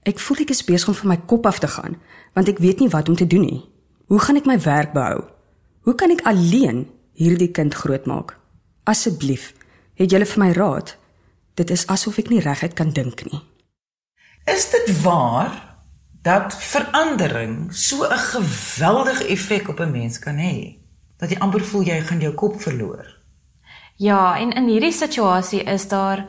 Ek 0.07 0.21
voel 0.23 0.45
ek 0.45 0.53
is 0.55 0.63
besig 0.65 0.93
om 0.93 0.95
van 0.95 1.13
my 1.13 1.19
kop 1.27 1.47
af 1.51 1.59
te 1.59 1.69
gaan, 1.69 1.97
want 2.39 2.49
ek 2.49 2.63
weet 2.63 2.79
nie 2.81 2.93
wat 2.93 3.11
om 3.11 3.19
te 3.19 3.27
doen 3.27 3.43
nie. 3.43 3.63
Hoe 4.07 4.21
gaan 4.23 4.39
ek 4.39 4.47
my 4.47 4.57
werk 4.63 4.95
behou? 4.95 5.25
Hoe 5.83 5.95
kan 5.99 6.15
ek 6.15 6.23
alleen 6.31 6.87
hierdie 7.19 7.51
kind 7.51 7.75
grootmaak? 7.75 8.37
Asseblief, 8.87 9.51
het 9.99 10.15
julle 10.15 10.29
vir 10.31 10.43
my 10.45 10.51
raad? 10.55 10.95
Dit 11.59 11.75
is 11.75 11.87
asof 11.91 12.23
ek 12.23 12.31
nie 12.31 12.43
reguit 12.45 12.79
kan 12.79 12.95
dink 12.95 13.27
nie. 13.27 13.43
Is 14.47 14.71
dit 14.71 14.95
waar 15.03 15.53
dat 16.23 16.55
verandering 16.55 17.75
so 17.75 18.07
'n 18.07 18.25
geweldige 18.31 19.27
effek 19.27 19.69
op 19.69 19.81
'n 19.81 19.91
mens 19.91 20.19
kan 20.19 20.37
hê 20.39 20.79
dat 21.19 21.31
jy 21.31 21.39
amper 21.39 21.65
voel 21.65 21.83
jy 21.83 22.01
gaan 22.01 22.21
jou 22.21 22.35
kop 22.35 22.61
verloor? 22.61 23.21
Ja, 24.01 24.39
en 24.39 24.53
in 24.53 24.69
hierdie 24.69 24.95
situasie 24.97 25.63
is 25.63 25.89
daar 25.89 26.25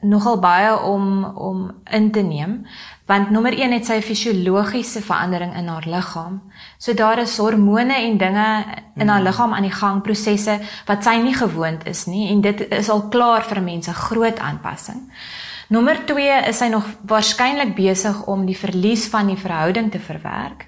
nogal 0.00 0.38
baie 0.40 0.74
om 0.80 1.24
om 1.24 1.70
in 1.90 2.10
te 2.12 2.20
neem 2.20 2.64
want 3.06 3.30
nommer 3.30 3.52
1 3.52 3.72
het 3.72 3.86
sy 3.86 3.98
fisiologiese 4.00 5.02
verandering 5.04 5.52
in 5.56 5.66
haar 5.68 5.84
liggaam. 5.86 6.40
So 6.78 6.94
daar 6.96 7.20
is 7.20 7.36
hormone 7.36 7.94
en 7.94 8.16
dinge 8.18 8.64
in 8.96 9.08
haar 9.08 9.18
hmm. 9.18 9.26
liggaam 9.26 9.54
aan 9.54 9.66
die 9.68 9.74
gang, 9.74 10.02
prosesse 10.02 10.58
wat 10.86 11.04
sy 11.04 11.18
nie 11.20 11.34
gewoond 11.36 11.84
is 11.86 12.06
nie 12.06 12.30
en 12.32 12.40
dit 12.40 12.64
is 12.72 12.88
al 12.88 13.08
klaar 13.12 13.44
vir 13.44 13.60
mense 13.62 13.92
groot 13.92 14.38
aanpassing. 14.38 15.04
Nommer 15.68 15.96
2 16.04 16.42
is 16.48 16.58
sy 16.60 16.66
nog 16.68 16.84
waarskynlik 17.08 17.72
besig 17.76 18.18
om 18.28 18.42
die 18.44 18.56
verlies 18.56 19.06
van 19.08 19.30
die 19.32 19.38
verhouding 19.40 19.90
te 19.90 19.98
verwerk. 19.98 20.66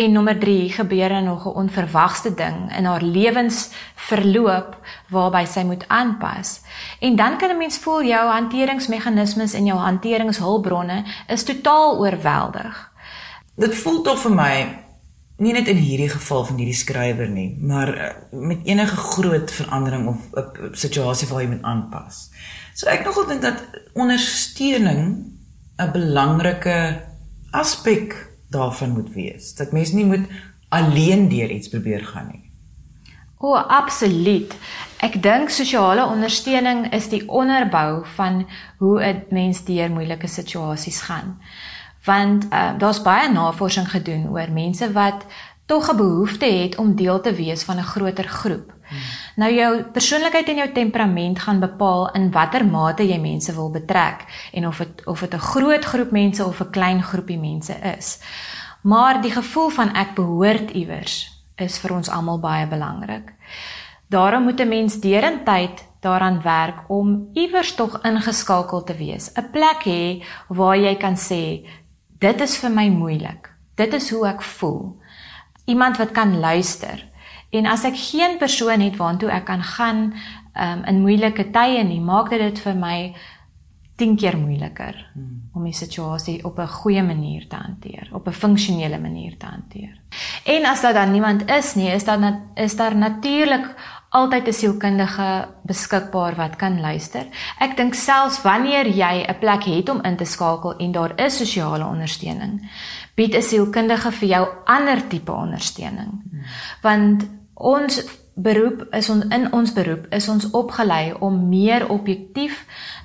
En 0.00 0.14
nommer 0.16 0.38
3 0.40 0.70
gebeur 0.72 1.10
er 1.10 1.22
nog 1.22 1.44
'n 1.44 1.58
onverwagte 1.64 2.34
ding 2.34 2.72
in 2.76 2.84
haar 2.84 3.02
lewensverloop 3.02 4.76
waarby 5.08 5.44
sy 5.44 5.62
moet 5.62 5.84
aanpas. 5.88 6.60
En 7.00 7.16
dan 7.16 7.36
kan 7.36 7.50
'n 7.50 7.58
mens 7.58 7.78
voel 7.78 8.02
jou 8.04 8.30
hanteringsmeganismes 8.30 9.52
en 9.52 9.64
jou 9.64 9.78
hanteringshulpbronne 9.78 11.04
is 11.28 11.44
totaal 11.44 11.98
oorweldig. 11.98 12.90
Dit 13.56 13.74
voel 13.74 14.02
tog 14.02 14.18
vir 14.18 14.32
my 14.32 14.78
nie 15.36 15.52
net 15.52 15.68
in 15.68 15.76
hierdie 15.76 16.08
geval 16.08 16.44
van 16.44 16.56
hierdie 16.56 16.74
skrywer 16.74 17.28
nie, 17.28 17.56
maar 17.60 17.94
eh, 17.94 18.14
met 18.30 18.58
enige 18.64 18.96
groot 18.96 19.50
verandering 19.50 20.08
of 20.08 20.16
'n 20.34 20.74
situasie 20.74 21.28
waar 21.28 21.42
jy 21.42 21.48
moet 21.48 21.62
aanpas. 21.62 22.30
So 22.78 22.86
ek 22.86 23.02
nogal 23.02 23.26
dink 23.26 23.42
dat 23.42 23.58
ondersteuning 23.98 25.02
'n 25.82 25.90
belangrike 25.92 27.02
aspek 27.50 28.14
daarvan 28.50 28.90
moet 28.94 29.10
wees. 29.14 29.54
Dat 29.54 29.72
mens 29.72 29.90
nie 29.92 30.04
moet 30.04 30.26
alleen 30.68 31.28
deur 31.28 31.50
iets 31.50 31.68
probeer 31.68 32.04
gaan 32.04 32.28
nie. 32.32 32.44
O, 33.38 33.54
absoluut. 33.54 34.54
Ek 34.96 35.22
dink 35.22 35.50
sosiale 35.50 36.06
ondersteuning 36.06 36.92
is 36.92 37.08
die 37.08 37.28
onderbou 37.28 38.06
van 38.14 38.46
hoe 38.78 39.02
'n 39.02 39.24
mens 39.30 39.64
deur 39.64 39.90
moeilike 39.90 40.26
situasies 40.26 41.00
gaan. 41.00 41.38
Want 42.04 42.44
uh, 42.52 42.78
daar's 42.78 43.02
baie 43.02 43.28
navorsing 43.32 43.90
gedoen 43.90 44.30
oor 44.30 44.52
mense 44.52 44.92
wat 44.92 45.26
tog 45.66 45.90
'n 45.90 45.96
behoefte 45.96 46.46
het 46.46 46.76
om 46.76 46.94
deel 46.94 47.20
te 47.20 47.34
wees 47.34 47.62
van 47.62 47.76
'n 47.76 47.90
groter 47.94 48.28
groep. 48.28 48.77
Nou 49.36 49.50
jou 49.52 49.82
persoonlikheid 49.92 50.48
en 50.48 50.56
jou 50.62 50.68
temperament 50.72 51.38
gaan 51.38 51.60
bepaal 51.60 52.10
in 52.18 52.30
watter 52.30 52.64
mate 52.66 53.06
jy 53.06 53.18
mense 53.20 53.52
wil 53.54 53.70
betrek 53.70 54.24
en 54.52 54.66
of 54.66 54.78
dit 54.78 55.06
of 55.06 55.20
dit 55.20 55.34
'n 55.34 55.38
groot 55.38 55.84
groep 55.84 56.10
mense 56.10 56.44
of 56.44 56.60
'n 56.60 56.70
klein 56.70 57.02
groepie 57.02 57.38
mense 57.38 57.74
is. 57.96 58.18
Maar 58.82 59.22
die 59.22 59.30
gevoel 59.30 59.68
van 59.68 59.94
ek 59.94 60.14
behoort 60.14 60.70
iewers 60.70 61.44
is 61.56 61.78
vir 61.78 61.94
ons 61.94 62.08
almal 62.08 62.38
baie 62.38 62.66
belangrik. 62.66 63.34
Daarom 64.08 64.42
moet 64.42 64.60
'n 64.60 64.68
mens 64.68 65.00
derentyd 65.00 65.84
daaraan 66.00 66.42
werk 66.42 66.84
om 66.88 67.28
iewers 67.32 67.74
tog 67.74 68.00
ingeskakel 68.02 68.84
te 68.84 68.94
wees. 68.94 69.30
'n 69.34 69.50
Plek 69.50 69.84
hê 69.84 70.24
waar 70.48 70.76
jy 70.76 70.96
kan 70.96 71.16
sê 71.16 71.66
dit 72.18 72.40
is 72.40 72.58
vir 72.58 72.70
my 72.70 72.88
moeilik. 72.88 73.50
Dit 73.74 73.92
is 73.94 74.10
hoe 74.10 74.26
ek 74.26 74.42
voel 74.42 74.96
iemand 75.64 75.96
wat 75.96 76.10
kan 76.10 76.38
luister. 76.38 77.07
En 77.50 77.66
as 77.66 77.84
ek 77.84 77.96
geen 77.96 78.38
persoon 78.38 78.80
het 78.80 78.96
waartoe 78.96 79.30
ek 79.30 79.44
kan 79.44 79.62
gaan 79.62 80.00
um, 80.54 80.84
in 80.84 81.00
moeilike 81.00 81.50
tye 81.50 81.84
nie, 81.84 82.00
maak 82.00 82.30
dit 82.30 82.40
dit 82.40 82.58
vir 82.58 82.76
my 82.76 82.98
10 83.98 84.16
keer 84.16 84.36
moeiliker 84.38 84.94
hmm. 85.14 85.50
om 85.54 85.64
die 85.66 85.74
situasie 85.74 86.44
op 86.44 86.58
'n 86.58 86.66
goeie 86.66 87.02
manier 87.02 87.48
te 87.48 87.56
hanteer, 87.56 88.08
op 88.12 88.28
'n 88.28 88.32
funksionele 88.32 88.98
manier 88.98 89.36
te 89.36 89.46
hanteer. 89.46 90.00
En 90.44 90.64
as 90.64 90.80
daar 90.80 90.92
dan 90.92 91.12
niemand 91.12 91.50
is 91.50 91.74
nie, 91.74 91.90
is 91.90 92.04
daar 92.04 92.40
is 92.54 92.76
daar 92.76 92.96
natuurlik 92.96 93.74
altyd 94.08 94.46
'n 94.46 94.52
sielkundige 94.52 95.48
beskikbaar 95.62 96.34
wat 96.34 96.56
kan 96.56 96.80
luister. 96.80 97.26
Ek 97.58 97.76
dink 97.76 97.94
selfs 97.94 98.42
wanneer 98.42 98.86
jy 98.86 99.26
'n 99.28 99.38
plek 99.38 99.64
het 99.64 99.88
om 99.88 100.02
in 100.02 100.16
te 100.16 100.24
skakel 100.24 100.76
en 100.76 100.92
daar 100.92 101.20
is 101.20 101.36
sosiale 101.36 101.84
ondersteuning, 101.84 102.70
bied 103.14 103.34
'n 103.34 103.42
sielkundige 103.42 104.12
vir 104.12 104.28
jou 104.28 104.48
ander 104.64 105.08
tipe 105.08 105.32
ondersteuning. 105.32 106.22
Want 106.82 107.26
ons 107.58 108.00
beroep 108.38 108.84
is 108.94 109.08
ons 109.10 109.24
in 109.34 109.48
ons 109.52 109.72
beroep 109.74 110.06
is 110.14 110.28
ons 110.30 110.46
opgelei 110.54 111.10
om 111.26 111.38
meer 111.50 111.88
objektief 111.90 112.60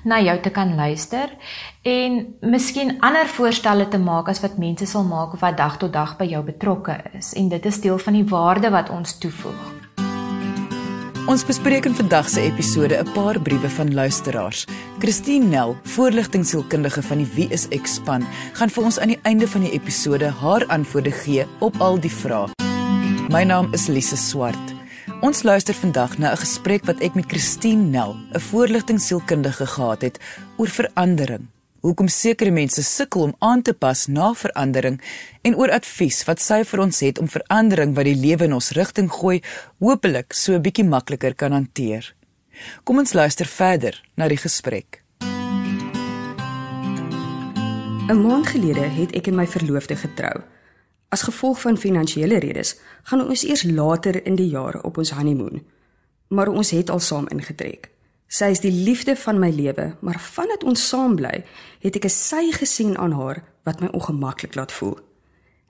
na 0.06 0.20
jou 0.22 0.36
te 0.40 0.50
kan 0.54 0.76
luister 0.78 1.32
en 1.82 2.20
miskien 2.40 2.94
ander 3.02 3.26
voorstelle 3.26 3.88
te 3.90 3.98
maak 3.98 4.30
as 4.30 4.40
wat 4.44 4.58
mense 4.62 4.86
sal 4.86 5.02
maak 5.04 5.34
wat 5.42 5.58
dag 5.58 5.78
tot 5.82 5.92
dag 5.92 6.14
by 6.20 6.28
jou 6.30 6.42
betrokke 6.46 7.00
is 7.18 7.32
en 7.34 7.50
dit 7.50 7.66
is 7.66 7.80
deel 7.82 7.98
van 7.98 8.14
die 8.14 8.28
waarde 8.30 8.70
wat 8.70 8.94
ons 8.94 9.18
toevoeg. 9.18 9.72
Ons 11.24 11.40
bespreek 11.48 11.86
in 11.88 11.94
vandag 11.96 12.28
se 12.28 12.40
episode 12.40 12.94
'n 13.00 13.12
paar 13.12 13.40
briewe 13.40 13.68
van 13.68 13.94
luisteraars. 13.94 14.66
Christine 14.98 15.46
Nel, 15.46 15.76
voorligtingsielkundige 15.82 17.02
van 17.02 17.18
die 17.18 17.30
Wie 17.34 17.48
is 17.48 17.66
ek 17.68 17.86
span, 17.86 18.26
gaan 18.52 18.70
vir 18.70 18.84
ons 18.84 18.98
aan 18.98 19.08
die 19.08 19.20
einde 19.22 19.48
van 19.48 19.60
die 19.60 19.72
episode 19.72 20.28
haar 20.28 20.66
antwoorde 20.66 21.10
gee 21.10 21.46
op 21.60 21.80
al 21.80 22.00
die 22.00 22.12
vrae. 22.12 22.73
My 23.34 23.42
naam 23.42 23.72
is 23.74 23.88
Lise 23.90 24.14
Swart. 24.14 24.68
Ons 25.26 25.40
luister 25.42 25.74
vandag 25.74 26.18
na 26.22 26.30
'n 26.30 26.36
gesprek 26.36 26.84
wat 26.86 27.00
ek 27.02 27.14
met 27.14 27.26
Christine 27.26 27.82
Nel, 27.82 28.14
'n 28.32 28.40
voorligtingsielkundige 28.40 29.66
gehad 29.66 30.02
het 30.02 30.20
oor 30.56 30.68
verandering 30.68 31.48
hoekom 31.80 32.08
sekere 32.08 32.50
mense 32.50 32.82
sukkel 32.82 33.20
om 33.22 33.34
aan 33.38 33.62
te 33.62 33.74
pas 33.74 34.06
na 34.06 34.34
verandering 34.34 35.00
en 35.42 35.56
oor 35.56 35.70
advies 35.70 36.24
wat 36.24 36.40
sy 36.40 36.62
vir 36.64 36.80
ons 36.80 37.00
het 37.00 37.18
om 37.18 37.28
verandering 37.28 37.94
wat 37.94 38.04
die 38.04 38.14
lewe 38.16 38.44
in 38.44 38.52
ons 38.52 38.70
rigting 38.70 39.10
gooi, 39.10 39.42
hopelik 39.78 40.32
so 40.32 40.52
'n 40.54 40.62
bietjie 40.62 40.88
makliker 40.88 41.34
kan 41.34 41.52
hanteer. 41.52 42.14
Kom 42.84 42.98
ons 42.98 43.12
luister 43.12 43.46
verder 43.46 44.02
na 44.16 44.28
die 44.28 44.36
gesprek. 44.36 45.02
'n 48.08 48.22
Maand 48.22 48.46
gelede 48.46 48.88
het 48.88 49.12
ek 49.12 49.26
en 49.26 49.34
my 49.34 49.46
verloofde 49.46 49.96
getrou. 49.96 50.40
As 51.14 51.22
gevolg 51.22 51.60
van 51.60 51.76
finansiële 51.78 52.38
redes 52.42 52.74
gaan 53.06 53.22
ons 53.22 53.44
eers 53.46 53.62
later 53.62 54.16
in 54.26 54.34
die 54.34 54.48
jaar 54.50 54.80
op 54.82 54.96
ons 54.98 55.12
honeymoon. 55.14 55.62
Maar 56.34 56.48
ons 56.50 56.70
het 56.74 56.90
al 56.90 56.98
saam 56.98 57.28
ingetrek. 57.30 57.90
Sy 58.26 58.48
is 58.50 58.62
die 58.64 58.72
liefde 58.72 59.14
van 59.16 59.38
my 59.38 59.50
lewe, 59.54 59.92
maar 60.02 60.18
vandat 60.18 60.64
ons 60.66 60.88
saam 60.88 61.14
bly, 61.14 61.44
het 61.84 61.96
ek 61.96 62.04
'n 62.04 62.10
sy 62.10 62.50
gesien 62.52 62.98
aan 62.98 63.12
haar 63.12 63.44
wat 63.62 63.80
my 63.80 63.88
ongemaklik 63.92 64.54
laat 64.54 64.72
voel. 64.72 64.98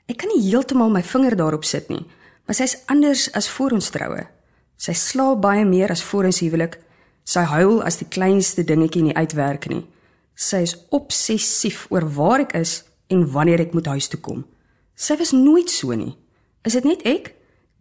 Ek 0.09 0.17
kan 0.17 0.29
nie 0.29 0.49
heeltemal 0.49 0.91
my 0.91 1.03
vinger 1.03 1.37
daarop 1.37 1.65
sit 1.65 1.89
nie, 1.89 2.07
maar 2.47 2.55
sy's 2.55 2.79
anders 2.87 3.33
as 3.33 3.49
voor 3.49 3.71
ons 3.71 3.91
troue. 3.91 4.27
Sy 4.77 4.93
slaap 4.93 5.41
baie 5.41 5.65
meer 5.65 5.91
as 5.91 6.03
voor 6.03 6.25
ons 6.25 6.41
huwelik. 6.41 6.79
Sy 7.25 7.41
huil 7.41 7.83
as 7.83 7.97
die 7.97 8.09
kleinste 8.09 8.65
dingetjie 8.65 9.03
nie 9.03 9.17
uitwerk 9.17 9.69
nie. 9.69 9.87
Sy 10.35 10.57
is 10.57 10.77
obsessief 10.91 11.87
oor 11.91 12.15
waar 12.15 12.41
ek 12.41 12.55
is 12.55 12.85
en 13.09 13.31
wanneer 13.31 13.61
ek 13.61 13.73
moet 13.73 13.87
huis 13.87 14.09
toe 14.09 14.21
kom. 14.21 14.45
Sy 14.95 15.17
was 15.19 15.33
nooit 15.35 15.71
so 15.71 15.91
nie. 15.99 16.13
Is 16.63 16.77
dit 16.79 16.85
net 16.87 17.03
ek? 17.03 17.33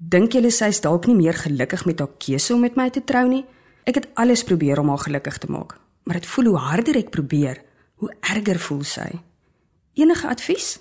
Dink 0.01 0.33
julle 0.33 0.49
sy 0.51 0.71
is 0.73 0.81
dalk 0.81 1.05
nie 1.05 1.15
meer 1.15 1.37
gelukkig 1.37 1.85
met 1.85 2.01
haar 2.01 2.15
keuse 2.17 2.55
om 2.55 2.63
met 2.65 2.75
my 2.75 2.87
te 2.89 3.03
trou 3.05 3.27
nie? 3.29 3.43
Ek 3.85 3.99
het 3.99 4.07
alles 4.17 4.41
probeer 4.43 4.81
om 4.81 4.89
haar 4.89 5.03
gelukkig 5.05 5.37
te 5.37 5.49
maak, 5.51 5.75
maar 6.07 6.17
dit 6.17 6.25
voel 6.25 6.49
hoe 6.49 6.63
harder 6.71 6.97
ek 6.97 7.11
probeer, 7.13 7.61
hoe 8.01 8.09
erger 8.33 8.57
voel 8.65 8.81
sy. 8.87 9.11
Enige 9.93 10.27
advies? 10.27 10.79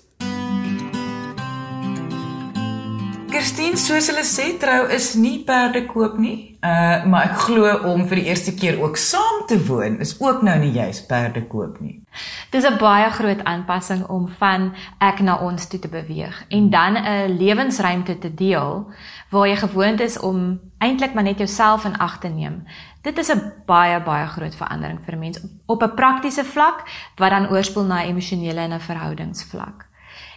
Kirstien, 3.29 3.77
soos 3.77 4.09
hulle 4.09 4.25
sê, 4.25 4.49
trou 4.61 4.87
is 4.93 5.13
nie 5.17 5.39
perde 5.45 5.85
koop 5.85 6.17
nie. 6.21 6.57
Uh, 6.65 7.05
maar 7.09 7.29
ek 7.29 7.45
glo 7.45 7.69
om 7.93 8.07
vir 8.09 8.23
die 8.23 8.29
eerste 8.33 8.55
keer 8.57 8.81
ook 8.81 8.97
saam 8.97 9.45
te 9.49 9.59
woon 9.67 10.01
is 10.01 10.17
ook 10.17 10.41
nou 10.41 10.57
nie 10.65 10.73
juis 10.73 11.05
perde 11.05 11.45
koop 11.49 11.77
nie. 11.83 12.02
Dis 12.49 12.65
'n 12.65 12.77
baie 12.77 13.09
groot 13.09 13.43
aanpassing 13.43 14.07
om 14.07 14.27
van 14.27 14.73
ek 14.99 15.19
na 15.19 15.37
ons 15.37 15.67
toe 15.67 15.79
te 15.79 15.87
beweeg 15.87 16.45
en 16.49 16.69
dan 16.69 16.93
'n 16.97 17.37
lewensruimte 17.37 18.17
te 18.17 18.33
deel 18.33 18.91
waar 19.29 19.47
jy 19.47 19.55
gewoond 19.55 19.99
is 19.99 20.19
om 20.19 20.59
eintlik 20.77 21.13
maar 21.13 21.23
net 21.23 21.37
jouself 21.37 21.85
in 21.85 21.97
ag 21.97 22.19
te 22.19 22.27
neem. 22.27 22.63
Dit 23.01 23.17
is 23.17 23.31
'n 23.31 23.53
baie 23.65 24.01
baie 24.01 24.27
groot 24.27 24.55
verandering 24.55 24.99
vir 25.05 25.13
'n 25.13 25.19
mens 25.19 25.39
op 25.65 25.83
'n 25.83 25.95
praktiese 25.95 26.45
vlak 26.45 26.83
wat 27.15 27.29
dan 27.29 27.49
oorspoel 27.49 27.83
na 27.83 28.03
'n 28.03 28.07
emosionele 28.07 28.59
en 28.59 28.73
'n 28.73 28.79
verhoudingsvlak. 28.79 29.85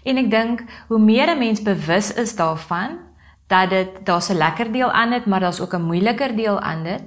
En 0.05 0.17
ek 0.17 0.31
dink 0.31 0.65
hoe 0.89 0.99
meer 0.99 1.31
'n 1.31 1.39
mens 1.39 1.63
bewus 1.63 2.15
is 2.15 2.37
daarvan 2.37 2.99
dat 3.47 3.71
dit 3.71 4.07
daar's 4.07 4.29
'n 4.31 4.37
lekker 4.37 4.73
deel 4.73 4.91
aan 4.91 5.11
dit, 5.11 5.27
maar 5.27 5.41
daar's 5.41 5.61
ook 5.61 5.75
'n 5.75 5.83
moeiliker 5.83 6.37
deel 6.37 6.61
aan 6.61 6.83
dit, 6.83 7.03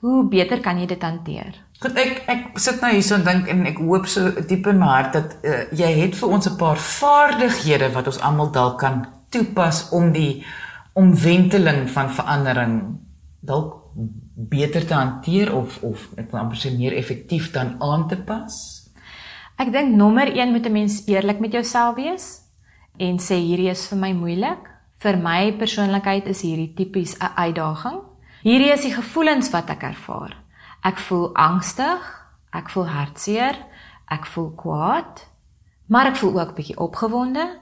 hoe 0.00 0.28
beter 0.28 0.60
kan 0.60 0.78
jy 0.78 0.86
dit 0.86 1.02
hanteer? 1.02 1.54
Goed, 1.80 1.96
ek 1.96 2.26
ek 2.28 2.58
sit 2.60 2.82
nou 2.84 2.90
hierso 2.92 3.16
en 3.16 3.22
dink 3.24 3.46
en 3.48 3.62
ek 3.70 3.78
hoop 3.80 4.08
so 4.12 4.30
diep 4.44 4.66
in 4.68 4.80
my 4.82 4.88
hart 4.90 5.14
dat 5.16 5.36
uh, 5.48 5.60
jy 5.72 5.88
het 5.96 6.16
vir 6.18 6.32
ons 6.36 6.48
'n 6.50 6.58
paar 6.60 6.76
vaardighede 6.76 7.88
wat 7.94 8.10
ons 8.10 8.20
almal 8.20 8.50
dalk 8.52 8.76
kan 8.82 9.06
toepas 9.32 9.88
om 9.96 10.12
die 10.12 10.44
omwenteling 10.92 11.88
van 11.88 12.10
verandering 12.12 12.74
dalk 13.40 13.78
beter 14.34 14.84
te 14.86 14.94
hanteer 14.94 15.54
of 15.56 15.78
of 15.82 16.04
ek 16.20 16.28
wil 16.32 16.40
amper 16.40 16.60
sê 16.60 16.76
meer 16.76 16.92
effektief 16.92 17.48
dan 17.52 17.76
aan 17.80 18.08
te 18.08 18.16
pas? 18.16 18.52
Ek 19.56 19.72
dink 19.72 19.96
nommer 19.96 20.28
1 20.28 20.52
moet 20.52 20.66
'n 20.66 20.72
mens 20.72 21.06
eerlik 21.08 21.40
met 21.40 21.52
jouself 21.52 21.96
wees 21.96 22.44
en 22.98 23.16
sê 23.16 23.40
hierdie 23.40 23.70
is 23.70 23.88
vir 23.88 23.98
my 23.98 24.12
moeilik. 24.12 24.68
Vir 24.98 25.16
my 25.16 25.52
persoonlikheid 25.56 26.26
is 26.28 26.42
hierdie 26.42 26.74
tipies 26.76 27.16
'n 27.16 27.32
uitdaging. 27.36 28.00
Hierdie 28.42 28.72
is 28.72 28.82
die 28.82 28.92
gevoelens 28.92 29.50
wat 29.50 29.70
ek 29.70 29.82
ervaar. 29.82 30.36
Ek 30.82 30.98
voel 30.98 31.34
angstig, 31.34 32.26
ek 32.52 32.70
voel 32.70 32.88
hartseer, 32.88 33.56
ek 34.08 34.26
voel 34.26 34.52
kwaad, 34.56 35.26
maar 35.86 36.06
ek 36.06 36.16
voel 36.16 36.40
ook 36.40 36.54
bietjie 36.54 36.78
opgewonde. 36.78 37.58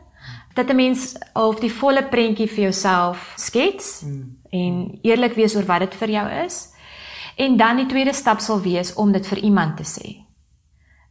Dat 0.55 0.71
'n 0.71 0.77
mens 0.77 1.17
half 1.33 1.61
die 1.61 1.73
volle 1.73 2.05
prentjie 2.09 2.49
vir 2.49 2.63
jouself 2.63 3.33
skets. 3.37 4.01
Hmm 4.01 4.39
en 4.51 4.99
eerlik 5.03 5.37
wees 5.37 5.57
oor 5.57 5.67
wat 5.69 5.87
dit 5.87 5.95
vir 6.01 6.15
jou 6.17 6.27
is. 6.45 6.61
En 7.39 7.57
dan 7.57 7.83
die 7.83 7.87
tweede 7.87 8.15
stap 8.17 8.41
sal 8.43 8.61
wees 8.65 8.95
om 8.99 9.13
dit 9.13 9.27
vir 9.27 9.45
iemand 9.51 9.77
te 9.77 9.87
sê. 9.87 10.17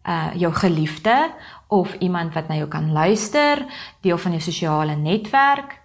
uh 0.07 0.31
jou 0.39 0.53
geliefde 0.53 1.33
of 1.67 1.93
iemand 1.99 2.33
wat 2.33 2.47
na 2.47 2.55
jou 2.55 2.67
kan 2.67 2.91
luister, 2.91 3.65
deel 4.01 4.17
van 4.17 4.31
jou 4.31 4.41
sosiale 4.41 4.95
netwerk. 4.95 5.81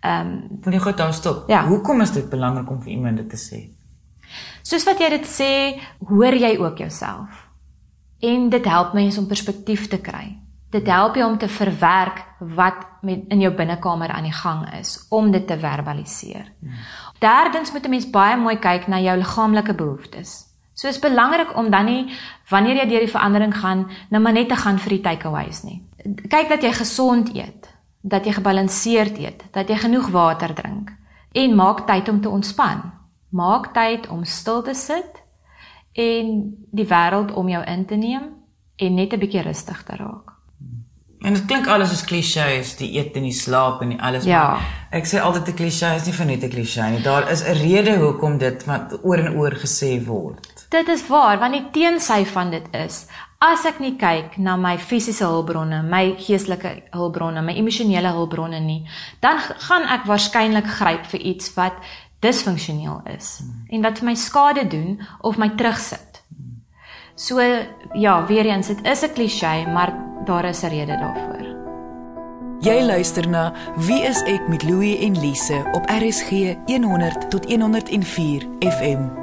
Ehm 0.00 0.26
um, 0.26 0.58
wil 0.62 0.72
jy 0.72 0.80
gou 0.80 0.94
daar 0.94 1.14
stop? 1.14 1.48
Ja. 1.48 1.66
Hoekom 1.66 2.00
is 2.00 2.10
dit 2.10 2.30
belangrik 2.30 2.70
om 2.70 2.82
vir 2.82 2.90
iemand 2.90 3.16
dit 3.16 3.30
te 3.30 3.36
sê? 3.36 3.81
Soos 4.62 4.84
wat 4.84 5.00
jy 5.02 5.08
dit 5.16 5.26
sê, 5.26 5.80
hoor 6.08 6.34
jy 6.34 6.56
ook 6.58 6.78
jouself. 6.78 7.48
En 8.22 8.48
dit 8.48 8.64
help 8.64 8.94
mense 8.94 9.20
om 9.20 9.26
perspektief 9.26 9.88
te 9.88 9.98
kry. 9.98 10.38
Dit 10.72 10.86
help 10.88 11.18
jou 11.18 11.26
om 11.30 11.38
te 11.38 11.48
verwerk 11.48 12.22
wat 12.56 12.86
met 13.02 13.26
in 13.28 13.40
jou 13.40 13.50
binnekamer 13.54 14.08
aan 14.08 14.24
die 14.24 14.32
gang 14.32 14.62
is 14.78 15.06
om 15.10 15.30
dit 15.30 15.46
te 15.46 15.58
verbaliseer. 15.58 16.46
Hmm. 16.60 16.78
Derdens 17.18 17.72
moet 17.72 17.84
'n 17.86 17.90
mens 17.90 18.10
baie 18.10 18.36
mooi 18.36 18.56
kyk 18.56 18.86
na 18.86 19.00
jou 19.00 19.16
liggaamlike 19.16 19.74
behoeftes. 19.74 20.52
So 20.74 20.88
is 20.88 20.98
belangrik 20.98 21.56
om 21.56 21.70
dan 21.70 21.84
nie 21.84 22.12
wanneer 22.48 22.76
jy 22.76 22.86
deur 22.88 23.04
die 23.04 23.12
verandering 23.12 23.54
gaan, 23.54 23.90
nou 24.10 24.22
maar 24.22 24.32
net 24.32 24.48
te 24.48 24.56
gaan 24.56 24.78
vir 24.78 24.90
die 24.90 25.00
takeaways 25.00 25.62
nie. 25.62 25.82
Kyk 26.28 26.48
dat 26.48 26.62
jy 26.62 26.72
gesond 26.72 27.34
eet, 27.34 27.68
dat 28.00 28.24
jy 28.24 28.32
gebalanseerd 28.32 29.18
eet, 29.18 29.44
dat 29.52 29.68
jy 29.68 29.76
genoeg 29.76 30.08
water 30.08 30.54
drink 30.54 30.92
en 31.32 31.54
maak 31.54 31.86
tyd 31.86 32.08
om 32.08 32.20
te 32.20 32.28
ontspan. 32.28 32.92
Maak 33.32 33.72
tyd 33.74 34.08
om 34.12 34.24
stil 34.28 34.62
te 34.62 34.74
sit 34.76 35.22
en 35.92 36.36
die 36.72 36.86
wêreld 36.88 37.32
om 37.32 37.48
jou 37.48 37.62
in 37.64 37.86
te 37.88 37.96
neem 37.96 38.28
en 38.76 38.94
net 38.94 39.12
'n 39.12 39.18
bietjie 39.18 39.42
rustig 39.42 39.82
te 39.82 39.96
raak. 39.96 40.32
En 41.22 41.34
dit 41.34 41.44
klink 41.46 41.68
alles 41.70 41.88
soos 41.88 42.04
klisjées, 42.04 42.76
die 42.76 42.98
eet 42.98 43.16
en 43.16 43.22
die 43.22 43.32
slaap 43.32 43.82
en 43.82 43.88
die 43.88 44.00
alles 44.00 44.24
Ja. 44.24 44.50
maar 44.50 44.62
ek 44.90 45.06
sê 45.06 45.20
altyd 45.20 45.48
'n 45.48 45.54
klisjé 45.54 45.94
is 45.94 46.06
nie 46.06 46.12
vir 46.12 46.26
net 46.26 46.42
'n 46.42 46.50
klisjé 46.50 46.90
nie. 46.90 47.02
Daar 47.02 47.30
is 47.30 47.42
'n 47.44 47.54
rede 47.54 47.96
hoekom 47.98 48.38
dit 48.38 48.64
wat 48.64 48.98
oor 49.02 49.18
en 49.18 49.36
oor 49.36 49.50
gesê 49.52 50.04
word. 50.04 50.66
Dit 50.68 50.88
is 50.88 51.06
waar, 51.06 51.38
want 51.38 51.52
die 51.52 51.70
teensy 51.70 52.24
van 52.24 52.50
dit 52.50 52.66
is 52.74 53.06
as 53.42 53.64
ek 53.66 53.80
nie 53.80 53.96
kyk 53.98 54.36
na 54.38 54.56
my 54.56 54.76
fisiese 54.78 55.24
hulpbronne, 55.26 55.82
my 55.82 56.14
geestelike 56.18 56.82
hulpbronne, 56.94 57.42
my 57.42 57.54
emosionele 57.58 58.12
hulpbronne 58.14 58.60
nie, 58.60 58.84
dan 59.20 59.38
gaan 59.38 59.82
ek 59.82 60.06
waarskynlik 60.06 60.66
gryp 60.78 61.06
vir 61.06 61.20
iets 61.20 61.54
wat 61.58 61.72
disfunksioneel 62.22 63.00
is 63.16 63.40
en 63.68 63.82
wat 63.82 63.98
vir 63.98 64.10
my 64.12 64.14
skade 64.18 64.66
doen 64.70 65.00
of 65.20 65.38
my 65.40 65.50
terugsit. 65.58 66.22
So 67.14 67.40
ja, 67.92 68.26
weer 68.26 68.46
eens, 68.46 68.66
dit 68.66 68.84
is 68.86 69.02
'n 69.02 69.12
klisjé, 69.12 69.66
maar 69.72 69.92
daar 70.24 70.44
is 70.44 70.62
'n 70.62 70.68
rede 70.68 70.96
daarvoor. 70.96 71.42
Jy 72.60 72.82
luister 72.82 73.28
na 73.28 73.52
Wie 73.76 74.02
is 74.02 74.22
ek 74.22 74.48
met 74.48 74.62
Louie 74.62 74.98
en 74.98 75.20
Lise 75.20 75.64
op 75.72 75.88
RSG 75.90 76.54
100 76.66 77.30
tot 77.30 77.44
104 77.50 78.46
FM. 78.60 79.21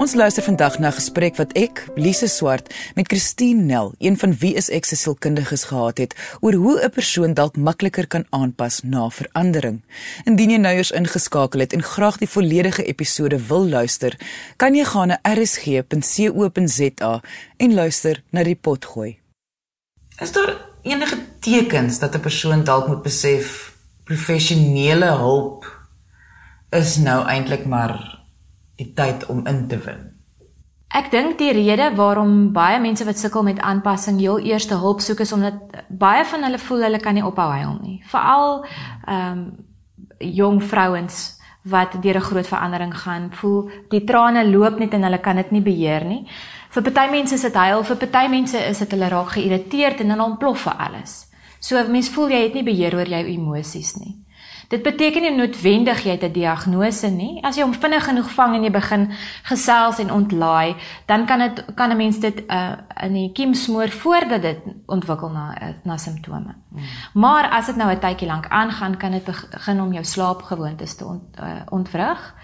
Ons 0.00 0.14
luister 0.16 0.40
vandag 0.42 0.78
na 0.78 0.88
'n 0.88 0.96
gesprek 0.96 1.36
wat 1.36 1.52
ek, 1.52 1.88
Lise 1.94 2.28
Swart, 2.28 2.74
met 2.94 3.06
Christine 3.06 3.62
Nel, 3.62 3.92
een 3.98 4.18
van 4.18 4.32
Wie 4.32 4.54
is 4.54 4.70
ek 4.70 4.84
se 4.84 4.96
sielkundiges 4.96 5.64
gehad 5.64 5.98
het 5.98 6.14
oor 6.40 6.52
hoe 6.52 6.80
'n 6.80 6.90
persoon 6.90 7.34
dalk 7.34 7.56
makliker 7.56 8.06
kan 8.06 8.24
aanpas 8.30 8.80
na 8.82 9.10
verandering. 9.10 9.82
Indien 10.24 10.50
jy 10.50 10.56
nou 10.56 10.74
eers 10.74 10.90
ingeskakel 10.90 11.60
het 11.60 11.72
en 11.72 11.82
graag 11.82 12.18
die 12.18 12.28
volledige 12.28 12.84
episode 12.84 13.46
wil 13.46 13.68
luister, 13.68 14.18
kan 14.56 14.74
jy 14.74 14.84
gaan 14.84 15.08
na 15.08 15.18
rsg.co.za 15.22 17.22
en 17.56 17.74
luister 17.74 18.22
na 18.30 18.42
die 18.42 18.56
pot 18.56 18.84
gooi. 18.84 19.18
Is 20.18 20.32
daar 20.32 20.56
enige 20.82 21.18
tekens 21.40 21.98
dat 21.98 22.14
'n 22.14 22.20
persoon 22.20 22.64
dalk 22.64 22.88
moet 22.88 23.02
besef 23.02 23.74
professionele 24.04 25.16
hulp 25.16 25.86
is 26.70 26.96
nou 26.96 27.26
eintlik 27.26 27.66
maar 27.66 28.19
die 28.80 28.92
tyd 28.96 29.28
om 29.32 29.44
in 29.46 29.66
te 29.68 29.78
win? 29.84 30.08
Ek 30.90 31.10
dink 31.12 31.36
die 31.38 31.52
rede 31.54 31.92
waarom 31.94 32.50
baie 32.54 32.80
mense 32.82 33.04
wat 33.06 33.18
sukkel 33.20 33.44
met 33.46 33.60
aanpassing 33.62 34.18
heel 34.18 34.40
eerste 34.42 34.74
hulp 34.74 35.04
soek 35.04 35.20
is 35.22 35.32
omdat 35.36 35.84
baie 35.88 36.24
van 36.26 36.46
hulle 36.48 36.58
voel 36.58 36.88
hulle 36.88 36.98
kan 37.02 37.14
nie 37.14 37.26
ophou 37.26 37.46
huil 37.50 37.76
nie. 37.82 38.00
Veral 38.10 38.64
ehm 39.06 39.42
um, 39.42 39.50
jong 40.20 40.58
vrouens 40.60 41.38
wat 41.62 41.94
deur 42.02 42.16
'n 42.16 42.28
groot 42.28 42.46
verandering 42.46 42.94
gaan, 42.96 43.30
voel 43.32 43.70
die 43.88 44.04
trane 44.04 44.44
loop 44.48 44.78
net 44.78 44.94
en 44.94 45.02
hulle 45.02 45.18
kan 45.18 45.36
dit 45.36 45.50
nie 45.50 45.62
beheer 45.62 46.04
nie. 46.04 46.26
Vir 46.70 46.82
party 46.82 47.10
mense 47.10 47.34
is 47.34 47.42
dit 47.42 47.54
huil, 47.54 47.84
vir 47.84 47.96
party 47.96 48.28
mense 48.28 48.58
is 48.58 48.78
dit 48.78 48.90
hulle 48.90 49.08
raak 49.08 49.28
geïrriteerd 49.28 50.00
en 50.00 50.08
dan 50.08 50.20
ontplof 50.20 50.58
vir 50.58 50.72
alles. 50.72 51.26
So 51.60 51.88
mense 51.88 52.12
voel 52.12 52.30
jy 52.30 52.42
het 52.42 52.54
nie 52.54 52.62
beheer 52.62 52.94
oor 52.94 53.06
jou 53.06 53.24
emosies 53.26 53.96
nie. 54.00 54.14
Dit 54.70 54.84
beteken 54.86 55.24
nie 55.24 55.32
noodwendig 55.34 56.04
jy 56.06 56.12
het 56.14 56.22
'n 56.22 56.32
diagnose 56.32 57.08
nie. 57.10 57.42
As 57.42 57.56
jy 57.56 57.62
hom 57.62 57.74
vinnig 57.74 58.04
genoeg 58.04 58.30
vang 58.30 58.54
en 58.54 58.62
jy 58.62 58.70
begin 58.70 59.10
gesels 59.42 59.98
en 59.98 60.12
ontlaai, 60.12 60.76
dan 61.06 61.26
kan 61.26 61.38
dit 61.38 61.64
kan 61.74 61.90
'n 61.90 61.96
mens 61.96 62.20
dit 62.20 62.44
uh, 62.46 62.76
in 63.02 63.12
die 63.12 63.32
kiem 63.32 63.54
smoor 63.54 63.88
voordat 63.88 64.42
dit 64.42 64.58
ontwikkel 64.86 65.30
na 65.30 65.62
uh, 65.62 65.68
na 65.82 65.96
simptome. 65.96 66.54
Hmm. 66.70 66.82
Maar 67.14 67.50
as 67.50 67.66
dit 67.66 67.76
nou 67.76 67.90
'n 67.90 67.98
tydjie 67.98 68.28
lank 68.28 68.46
aangaan, 68.48 68.96
kan 68.96 69.10
dit 69.10 69.24
begin 69.24 69.80
om 69.80 69.92
jou 69.92 70.04
slaapgewoontes 70.04 70.94
te 70.94 71.04
ont, 71.04 71.38
uh, 71.40 71.46
ontwrig. 71.68 72.34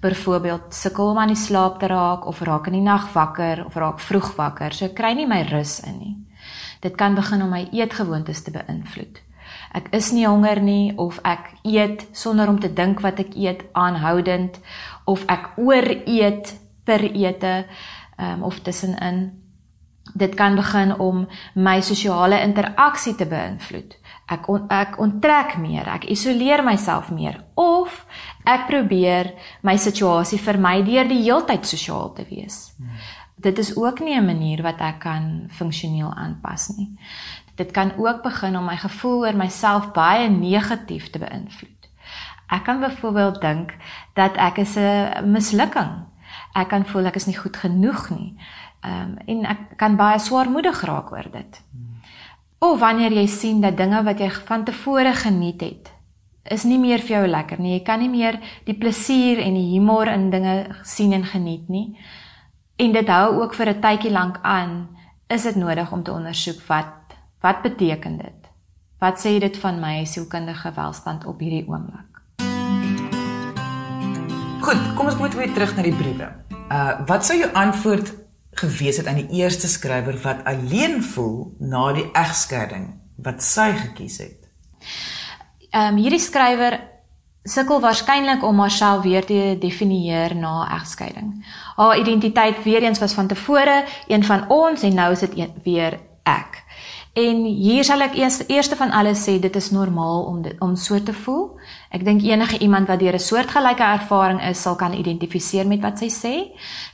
Byvoorbeeld 0.00 0.74
sukkel 0.74 1.10
om 1.10 1.18
aan 1.18 1.28
die 1.28 1.36
slaap 1.36 1.78
te 1.78 1.86
raak 1.86 2.26
of 2.26 2.40
raak 2.40 2.66
in 2.66 2.72
die 2.72 2.82
nag 2.82 3.12
wakker 3.12 3.64
of 3.66 3.74
raak 3.74 4.00
vroeg 4.00 4.34
wakker. 4.34 4.72
So 4.72 4.88
kry 4.88 5.12
nie 5.12 5.26
my 5.26 5.42
rus 5.42 5.80
in 5.80 5.98
nie. 5.98 6.26
Dit 6.80 6.94
kan 6.94 7.14
begin 7.14 7.42
om 7.42 7.48
my 7.48 7.68
eetgewoontes 7.72 8.42
te 8.42 8.50
beïnvloed 8.50 9.25
ek 9.72 9.88
is 9.96 10.12
nie 10.12 10.26
honger 10.26 10.60
nie 10.62 10.92
of 10.96 11.18
ek 11.24 11.50
eet 11.64 12.06
sonder 12.12 12.48
om 12.48 12.60
te 12.60 12.72
dink 12.72 13.00
wat 13.00 13.20
ek 13.20 13.34
eet 13.36 13.64
aanhoudend 13.72 14.60
of 15.04 15.24
ek 15.30 15.56
ooreet 15.56 16.54
per 16.84 17.02
ete 17.02 17.66
um, 18.18 18.42
of 18.42 18.60
tussenin. 18.60 19.42
Dit 20.14 20.34
kan 20.38 20.54
begin 20.54 20.94
om 21.02 21.26
my 21.54 21.80
sosiale 21.80 22.40
interaksie 22.44 23.14
te 23.18 23.26
beïnvloed. 23.26 23.96
Ek 24.30 24.48
on, 24.50 24.64
ek 24.70 24.96
onttrek 25.02 25.56
meer 25.62 25.86
ek 25.90 26.08
isoleer 26.10 26.62
myself 26.66 27.10
meer 27.14 27.42
of 27.54 28.00
ek 28.46 28.66
probeer 28.70 29.34
my 29.62 29.76
situasie 29.78 30.38
vermy 30.42 30.80
deur 30.86 31.06
die 31.10 31.22
heeltyd 31.22 31.66
sosiaal 31.66 32.12
te 32.14 32.26
wees. 32.30 32.72
Hmm. 32.78 32.98
dit 33.36 33.58
is 33.58 33.76
ook 33.76 34.00
nie 34.00 34.16
'n 34.16 34.24
manier 34.24 34.62
wat 34.62 34.80
ek 34.80 34.98
kan 34.98 35.46
funksioneel 35.48 36.14
aanpas 36.14 36.68
nie 36.76 36.96
Dit 37.56 37.70
kan 37.72 37.92
ook 37.96 38.22
begin 38.22 38.56
om 38.56 38.64
my 38.64 38.76
gevoel 38.76 39.24
oor 39.24 39.36
myself 39.36 39.92
baie 39.96 40.28
negatief 40.28 41.10
te 41.10 41.18
beïnvloed. 41.18 41.88
Ek 42.52 42.64
kan 42.64 42.80
byvoorbeeld 42.80 43.40
dink 43.40 43.74
dat 44.14 44.36
ek 44.36 44.58
is 44.58 44.76
'n 44.76 45.30
mislukking. 45.30 46.06
Ek 46.54 46.68
kan 46.68 46.86
voel 46.86 47.06
ek 47.06 47.16
is 47.16 47.26
nie 47.26 47.36
goed 47.36 47.56
genoeg 47.56 48.10
nie. 48.10 48.36
Ehm 48.80 49.02
um, 49.02 49.18
en 49.26 49.44
ek 49.44 49.76
kan 49.76 49.96
baie 49.96 50.18
swaarmoedig 50.18 50.84
raak 50.84 51.12
oor 51.12 51.28
dit. 51.32 51.62
Of 52.58 52.78
wanneer 52.80 53.12
jy 53.12 53.26
sien 53.26 53.60
dat 53.60 53.76
dinge 53.76 54.02
wat 54.02 54.18
jy 54.18 54.30
van 54.30 54.64
tevore 54.64 55.12
geniet 55.12 55.60
het, 55.60 55.92
is 56.44 56.64
nie 56.64 56.78
meer 56.78 56.98
vir 56.98 57.16
jou 57.16 57.26
lekker 57.26 57.60
nie. 57.60 57.72
Jy 57.72 57.82
kan 57.84 58.00
nie 58.00 58.08
meer 58.08 58.38
die 58.64 58.74
plesier 58.78 59.38
en 59.38 59.54
die 59.54 59.72
humor 59.72 60.08
in 60.08 60.30
dinge 60.30 60.66
sien 60.82 61.12
en 61.12 61.24
geniet 61.24 61.68
nie. 61.68 61.98
En 62.76 62.92
dit 62.92 63.08
hou 63.08 63.42
ook 63.42 63.54
vir 63.54 63.68
'n 63.68 63.80
tydjie 63.80 64.12
lank 64.12 64.38
aan, 64.42 64.88
is 65.28 65.42
dit 65.42 65.56
nodig 65.56 65.92
om 65.92 66.02
te 66.02 66.12
ondersoek 66.12 66.62
wat 66.66 67.05
Wat 67.40 67.62
beteken 67.62 68.16
dit? 68.16 68.50
Wat 68.98 69.20
sê 69.20 69.38
dit 69.38 69.56
van 69.60 69.80
my 69.80 70.04
sielkundige 70.04 70.72
welstand 70.74 71.26
op 71.28 71.40
hierdie 71.40 71.66
oomblik? 71.68 72.22
Goed, 74.64 74.80
kom 74.96 75.06
ons 75.06 75.18
moet 75.20 75.34
weer 75.36 75.52
terug 75.52 75.76
na 75.76 75.84
die 75.84 75.94
briewe. 75.94 76.30
Uh 76.72 76.94
wat 77.06 77.26
sou 77.28 77.36
jou 77.38 77.50
antwoord 77.52 78.14
gewees 78.56 78.96
het 78.96 79.06
aan 79.06 79.20
die 79.20 79.42
eerste 79.42 79.68
skrywer 79.68 80.16
wat 80.24 80.44
alleen 80.48 81.02
voel 81.04 81.52
na 81.60 81.92
die 81.92 82.08
egskeiding 82.16 82.88
wat 83.22 83.44
sy 83.44 83.68
gekies 83.84 84.18
het? 84.24 84.48
Ehm 85.70 85.92
um, 85.92 86.00
hierdie 86.00 86.22
skrywer 86.22 86.80
sukkel 87.46 87.80
waarskynlik 87.80 88.42
om 88.42 88.64
haarself 88.64 89.04
weer 89.04 89.24
te 89.24 89.56
definieer 89.60 90.34
na 90.34 90.66
egskeiding. 90.80 91.44
Haar 91.76 91.98
identiteit 91.98 92.62
weer 92.64 92.82
eens 92.82 92.98
was 92.98 93.14
van 93.14 93.26
tevore 93.26 93.84
een 94.08 94.24
van 94.24 94.48
ons 94.48 94.82
en 94.82 94.94
nou 94.94 95.12
is 95.12 95.20
dit 95.20 95.48
weer 95.62 96.00
ek. 96.22 96.64
En 97.16 97.38
hier 97.48 97.84
sal 97.88 98.04
ek 98.04 98.18
eers 98.20 98.42
eerste 98.52 98.76
van 98.76 98.90
alles 98.92 99.22
sê 99.24 99.38
dit 99.40 99.54
is 99.56 99.70
normaal 99.72 100.26
om 100.28 100.42
dit, 100.44 100.56
om 100.60 100.74
so 100.76 101.00
te 101.00 101.14
voel. 101.16 101.46
Ek 101.88 102.04
dink 102.04 102.20
enige 102.20 102.58
iemand 102.60 102.90
wat 102.92 103.00
deur 103.00 103.16
'n 103.16 103.28
soortgelyke 103.28 103.82
ervaring 103.82 104.42
is, 104.44 104.60
sal 104.60 104.76
kan 104.76 104.92
identifiseer 104.92 105.66
met 105.66 105.80
wat 105.80 105.98
sy 105.98 106.10
sê. 106.12 106.34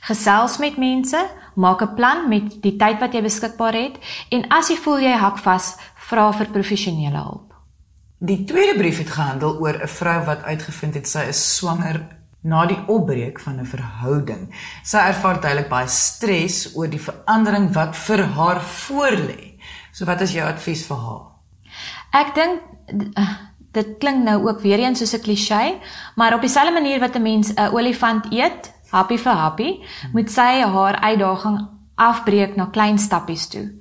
Gesels 0.07 0.57
met 0.59 0.77
mense, 0.77 1.19
maak 1.55 1.81
'n 1.81 1.95
plan 1.95 2.29
met 2.29 2.61
die 2.61 2.77
tyd 2.77 2.99
wat 2.99 3.13
jy 3.13 3.21
beskikbaar 3.21 3.73
het 3.73 3.99
en 4.31 4.47
as 4.49 4.69
jy 4.69 4.77
voel 4.77 4.99
jy 4.99 5.17
hak 5.17 5.37
vas, 5.37 5.75
vra 5.95 6.31
vir 6.31 6.47
professionele 6.47 7.17
hulp. 7.17 7.53
Die 8.19 8.45
tweede 8.45 8.79
brief 8.79 8.97
het 8.97 9.09
gehandel 9.09 9.59
oor 9.59 9.75
'n 9.83 9.87
vrou 9.87 10.25
wat 10.25 10.43
uitgevind 10.43 10.93
het 10.93 11.07
sy 11.07 11.27
is 11.27 11.57
swanger 11.57 12.23
na 12.43 12.65
die 12.65 12.79
opbreek 12.87 13.39
van 13.39 13.59
'n 13.59 13.65
verhouding. 13.65 14.53
Sy 14.83 14.97
ervaar 14.97 15.41
duidelik 15.41 15.69
baie 15.69 15.87
stres 15.87 16.75
oor 16.75 16.87
die 16.87 17.01
verandering 17.09 17.73
wat 17.73 17.95
vir 17.95 18.23
haar 18.23 18.61
voorlê. 18.61 19.52
So 19.93 20.05
wat 20.09 20.21
is 20.25 20.33
jou 20.33 20.45
advies 20.47 20.85
vir 20.89 20.97
haar? 20.97 21.21
Ek 22.17 22.33
dink 22.37 22.61
dit 23.73 23.93
klink 24.01 24.23
nou 24.25 24.39
ook 24.47 24.61
weer 24.61 24.81
eens 24.81 24.99
soos 24.99 25.13
'n 25.13 25.21
klisjé, 25.21 25.79
maar 26.15 26.33
op 26.33 26.41
dieselfde 26.41 26.73
manier 26.73 26.99
wat 26.99 27.15
'n 27.15 27.21
mens 27.21 27.53
'n 27.53 27.73
olifant 27.73 28.25
eet, 28.31 28.73
happy 28.91 29.17
vir 29.17 29.33
happy, 29.33 29.83
moet 30.13 30.31
sy 30.31 30.61
haar 30.61 30.95
uitdaging 30.95 31.67
afbreek 31.95 32.55
na 32.55 32.65
klein 32.65 32.97
stappies 32.97 33.47
toe. 33.47 33.71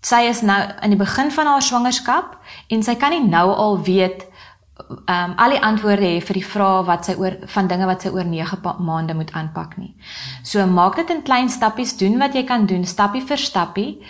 Sy 0.00 0.28
is 0.28 0.42
nou 0.42 0.60
in 0.82 0.90
die 0.90 0.98
begin 0.98 1.30
van 1.30 1.46
haar 1.46 1.62
swangerskap 1.62 2.38
en 2.68 2.82
sy 2.82 2.94
kan 2.94 3.10
nie 3.10 3.28
nou 3.28 3.50
al 3.50 3.82
weet 3.82 4.26
ehm 5.06 5.30
um, 5.30 5.34
al 5.38 5.50
die 5.50 5.62
antwoorde 5.62 6.02
hê 6.02 6.20
vir 6.20 6.34
die 6.34 6.46
vrae 6.46 6.84
wat 6.84 7.04
sy 7.04 7.14
oor 7.14 7.36
van 7.46 7.66
dinge 7.66 7.86
wat 7.86 8.02
sy 8.02 8.08
oor 8.08 8.24
9 8.24 8.58
maande 8.78 9.14
moet 9.14 9.32
aanpak 9.32 9.76
nie. 9.76 9.94
So 10.42 10.66
maak 10.66 10.96
dit 10.96 11.10
in 11.10 11.22
klein 11.22 11.48
stappies, 11.48 11.96
doen 11.96 12.18
wat 12.18 12.34
jy 12.34 12.44
kan 12.44 12.66
doen, 12.66 12.84
stappie 12.84 13.22
vir 13.22 13.38
stappie 13.38 14.02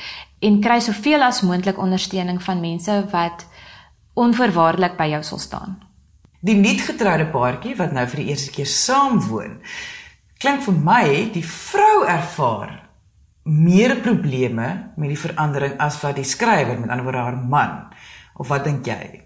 en 0.45 0.61
kry 0.65 0.79
soveel 0.85 1.25
as 1.25 1.43
moontlik 1.47 1.79
ondersteuning 1.81 2.41
van 2.43 2.61
mense 2.61 3.01
wat 3.13 3.47
onverwaarlik 4.21 4.97
by 4.99 5.09
jou 5.15 5.23
sal 5.25 5.43
staan. 5.43 5.77
Die 6.45 6.57
nuutgetroude 6.61 7.27
paartjie 7.33 7.75
wat 7.79 7.95
nou 7.97 8.05
vir 8.13 8.21
die 8.21 8.31
eerste 8.35 8.53
keer 8.53 8.69
saam 8.69 9.21
woon, 9.29 9.59
klink 10.39 10.65
vir 10.67 10.81
my 10.87 11.05
die 11.33 11.45
vrou 11.47 12.05
ervaar 12.05 12.83
meer 13.45 13.97
probleme 14.01 14.69
met 14.97 15.13
die 15.13 15.21
verandering 15.21 15.77
as 15.81 16.01
wat 16.05 16.17
die 16.17 16.29
skrywer 16.29 16.79
met 16.81 16.91
ander 16.91 17.05
woorde 17.05 17.25
haar 17.25 17.37
man. 17.37 17.79
Of 18.37 18.49
wat 18.53 18.65
dink 18.65 18.87
jy? 18.89 19.23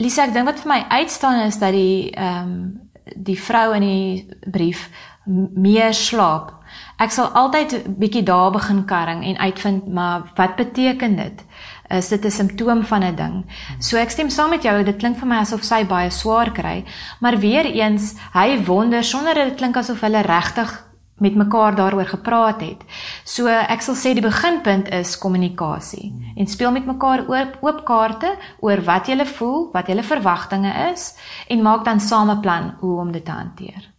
Lisa, 0.00 0.24
ek 0.24 0.34
dink 0.36 0.48
wat 0.48 0.60
vir 0.62 0.72
my 0.72 0.80
uitstaan 1.00 1.42
is 1.46 1.58
dat 1.60 1.76
die 1.76 2.12
ehm 2.12 2.54
um, 2.54 2.62
die 3.10 3.34
vrou 3.34 3.72
in 3.74 3.82
die 3.82 4.50
brief 4.52 4.84
meer 5.26 5.94
slaap. 5.96 6.59
Ek 6.98 7.10
sal 7.10 7.26
altyd 7.26 7.98
bietjie 7.98 8.22
daar 8.22 8.50
begin 8.50 8.84
karring 8.84 9.24
en 9.24 9.38
uitvind 9.38 9.88
maar 9.88 10.32
wat 10.36 10.56
beteken 10.56 11.16
dit? 11.16 11.44
Is 11.88 12.08
dit 12.08 12.24
'n 12.24 12.30
simptoom 12.30 12.84
van 12.84 13.02
'n 13.02 13.16
ding? 13.16 13.44
So 13.78 13.96
ek 13.96 14.10
stem 14.10 14.30
saam 14.30 14.50
met 14.50 14.62
jou, 14.62 14.84
dit 14.84 14.96
klink 14.96 15.18
vir 15.18 15.28
my 15.28 15.36
asof 15.36 15.64
sy 15.64 15.84
baie 15.84 16.10
swaar 16.10 16.52
kry, 16.52 16.84
maar 17.20 17.38
weer 17.38 17.64
eens, 17.64 18.14
hy 18.32 18.64
wonder 18.64 19.04
sonder 19.04 19.34
dit 19.34 19.54
klink 19.54 19.76
asof 19.76 20.00
hulle 20.00 20.22
regtig 20.22 20.90
met 21.20 21.34
mekaar 21.34 21.74
daaroor 21.76 22.06
gepraat 22.06 22.60
het. 22.60 22.84
So 23.24 23.46
ek 23.46 23.84
sal 23.84 23.94
sê 23.94 24.14
die 24.16 24.24
beginpunt 24.24 24.88
is 24.88 25.18
kommunikasie 25.20 26.12
en 26.36 26.48
speel 26.48 26.72
met 26.72 26.88
mekaar 26.88 27.26
oop 27.28 27.58
oop 27.60 27.84
kaarte 27.84 28.34
oor 28.60 28.80
wat 28.84 29.08
jy 29.08 29.26
voel, 29.36 29.68
wat 29.72 29.88
jy 29.88 30.02
verwagtinge 30.02 30.72
is 30.92 31.14
en 31.48 31.62
maak 31.62 31.84
dan 31.84 32.00
saam 32.00 32.30
'n 32.30 32.40
plan 32.40 32.74
hoe 32.80 33.00
om 33.00 33.12
dit 33.12 33.24
te 33.24 33.30
hanteer. 33.30 33.90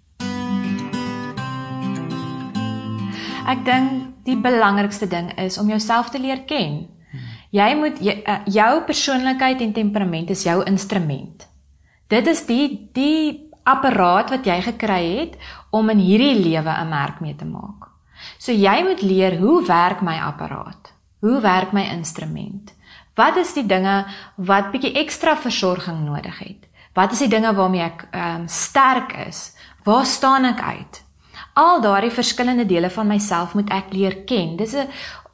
Ek 3.49 3.63
dink 3.65 4.25
die 4.25 4.37
belangrikste 4.37 5.07
ding 5.09 5.31
is 5.41 5.57
om 5.57 5.69
jouself 5.69 6.11
te 6.13 6.19
leer 6.21 6.43
ken. 6.45 6.85
Jy 7.51 7.69
moet 7.75 7.97
uh, 7.99 8.37
jou 8.47 8.71
persoonlikheid 8.87 9.61
en 9.61 9.73
temperament 9.73 10.29
is 10.29 10.45
jou 10.47 10.61
instrument. 10.63 11.47
Dit 12.07 12.27
is 12.27 12.45
die 12.47 12.89
die 12.95 13.49
apparaat 13.67 14.31
wat 14.33 14.47
jy 14.47 14.57
gekry 14.65 15.01
het 15.19 15.35
om 15.69 15.89
in 15.89 15.99
hierdie 15.99 16.37
lewe 16.39 16.71
'n 16.71 16.89
merk 16.89 17.19
mee 17.21 17.35
te 17.35 17.45
maak. 17.45 17.89
So 18.37 18.51
jy 18.51 18.83
moet 18.83 19.01
leer 19.01 19.37
hoe 19.39 19.65
werk 19.65 20.01
my 20.01 20.17
apparaat? 20.17 20.93
Hoe 21.19 21.41
werk 21.41 21.71
my 21.71 21.83
instrument? 21.93 22.73
Wat 23.15 23.37
is 23.37 23.53
die 23.53 23.65
dinge 23.65 24.05
wat 24.35 24.71
bietjie 24.71 24.93
ekstra 24.93 25.35
versorging 25.35 26.05
nodig 26.05 26.39
het? 26.39 26.67
Wat 26.93 27.11
is 27.11 27.19
die 27.19 27.27
dinge 27.27 27.53
waarmee 27.53 27.83
ek 27.83 28.07
um, 28.11 28.47
sterk 28.47 29.13
is? 29.27 29.55
Waar 29.83 30.05
staan 30.05 30.45
ek 30.45 30.61
uit? 30.61 31.03
Al 31.53 31.81
daardie 31.81 32.11
verskillende 32.11 32.65
dele 32.65 32.89
van 32.89 33.07
myself 33.07 33.53
moet 33.53 33.69
ek 33.69 33.93
leer 33.93 34.23
ken. 34.25 34.55
Dis 34.57 34.73
'n 34.73 34.87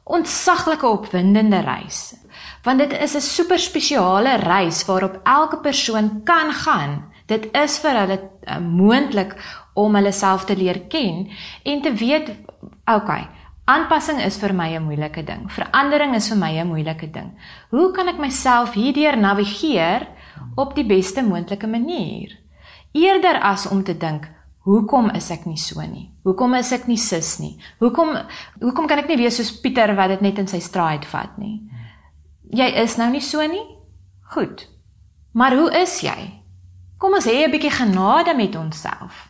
ontsaglike 0.04 0.86
opwindende 0.86 1.60
reis. 1.60 2.14
Want 2.62 2.78
dit 2.78 2.92
is 2.92 3.14
'n 3.14 3.20
super 3.20 3.58
spesiale 3.58 4.36
reis 4.36 4.84
waarop 4.84 5.20
elke 5.24 5.58
persoon 5.60 6.22
kan 6.24 6.52
gaan 6.52 7.08
Dit 7.28 7.50
is 7.56 7.76
vir 7.82 7.96
hulle 8.02 8.16
uh, 8.18 8.56
moontlik 8.62 9.34
om 9.78 9.96
hulle 9.98 10.12
self 10.16 10.46
te 10.48 10.56
leer 10.56 10.80
ken 10.90 11.26
en 11.68 11.82
te 11.84 11.92
weet, 12.00 12.30
okay, 12.88 13.26
aanpassing 13.68 14.22
is 14.24 14.38
vir 14.40 14.54
my 14.56 14.70
'n 14.76 14.86
moeilike 14.86 15.24
ding. 15.24 15.44
Verandering 15.52 16.14
is 16.16 16.28
vir 16.32 16.38
my 16.38 16.52
'n 16.56 16.68
moeilike 16.68 17.10
ding. 17.12 17.36
Hoe 17.70 17.92
kan 17.92 18.08
ek 18.08 18.18
myself 18.18 18.72
hierdeur 18.72 19.16
navigeer 19.16 20.08
op 20.56 20.74
die 20.74 20.86
beste 20.86 21.22
moontlike 21.22 21.66
manier? 21.66 22.32
Eerder 22.92 23.40
as 23.42 23.68
om 23.68 23.84
te 23.84 23.96
dink, 23.96 24.24
hoekom 24.68 25.10
is 25.16 25.30
ek 25.32 25.46
nie 25.48 25.58
so 25.60 25.80
nie? 25.80 26.10
Hoekom 26.28 26.54
is 26.58 26.72
ek 26.76 26.86
nie 26.90 26.98
sis 27.00 27.38
nie? 27.40 27.54
Hoekom 27.80 28.12
hoekom 28.60 28.88
kan 28.90 29.00
ek 29.02 29.08
nie 29.08 29.20
wees 29.22 29.38
soos 29.40 29.54
Pieter 29.62 29.94
wat 29.96 30.12
dit 30.12 30.24
net 30.26 30.40
in 30.42 30.50
sy 30.50 30.60
straat 30.64 31.06
vat 31.08 31.38
nie? 31.40 31.62
Jy 32.52 32.68
is 32.84 32.96
nou 33.00 33.08
nie 33.12 33.24
so 33.24 33.44
nie. 33.44 33.64
Goed. 34.34 34.66
Maar 35.32 35.56
hoe 35.56 35.70
is 35.80 36.00
jy? 36.04 36.18
Kom 36.98 37.14
ons 37.14 37.26
hê 37.26 37.46
'n 37.46 37.50
bietjie 37.50 37.70
genade 37.70 38.34
met 38.36 38.56
onsself 38.56 39.28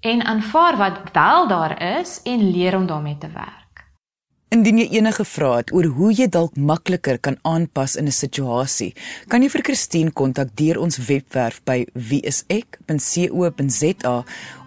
en 0.00 0.24
aanvaar 0.24 0.76
wat 0.76 1.12
wel 1.12 1.48
daar 1.48 1.82
is 2.00 2.20
en 2.24 2.50
leer 2.50 2.76
om 2.76 2.86
daarmee 2.86 3.18
te 3.18 3.28
werk. 3.28 3.59
Indien 4.50 4.80
jy 4.80 4.88
enige 4.98 5.22
vrae 5.30 5.60
het 5.60 5.68
oor 5.70 5.86
hoe 5.94 6.08
jy 6.10 6.26
dalk 6.26 6.56
makliker 6.58 7.20
kan 7.22 7.36
aanpas 7.46 7.92
in 7.96 8.06
'n 8.10 8.12
situasie, 8.12 8.94
kan 9.28 9.42
jy 9.42 9.48
vir 9.48 9.62
Christine 9.62 10.10
kontak 10.10 10.48
deur 10.56 10.78
ons 10.80 10.98
webwerf 11.06 11.60
by 11.64 11.86
wieisek.co.za 11.94 12.64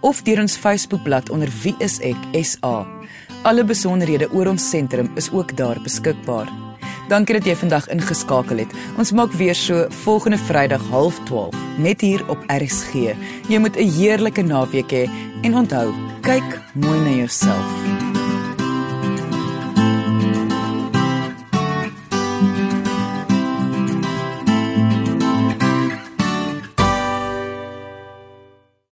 of 0.00 0.22
deur 0.22 0.40
ons 0.40 0.56
Facebookblad 0.56 1.30
onder 1.30 1.48
wieiseksa. 1.62 2.86
Alle 3.44 3.64
besonderhede 3.64 4.32
oor 4.32 4.46
ons 4.46 4.70
sentrum 4.70 5.10
is 5.16 5.30
ook 5.30 5.56
daar 5.56 5.80
beskikbaar. 5.82 6.48
Dankie 7.08 7.34
dat 7.34 7.44
jy 7.44 7.54
vandag 7.54 7.88
ingeskakel 7.88 8.58
het. 8.58 8.72
Ons 8.96 9.12
maak 9.12 9.32
weer 9.32 9.54
so 9.54 9.86
volgende 9.90 10.38
Vrydag 10.38 10.80
12:30 10.80 11.50
net 11.78 12.00
hier 12.00 12.28
op 12.30 12.38
RSG. 12.46 12.92
Jy 13.48 13.58
moet 13.58 13.76
'n 13.76 13.90
heerlike 13.90 14.42
naweek 14.42 14.90
hê 14.92 15.10
en 15.42 15.54
onthou, 15.54 15.92
kyk 16.22 16.60
mooi 16.72 17.00
na 17.00 17.10
jouself. 17.10 18.13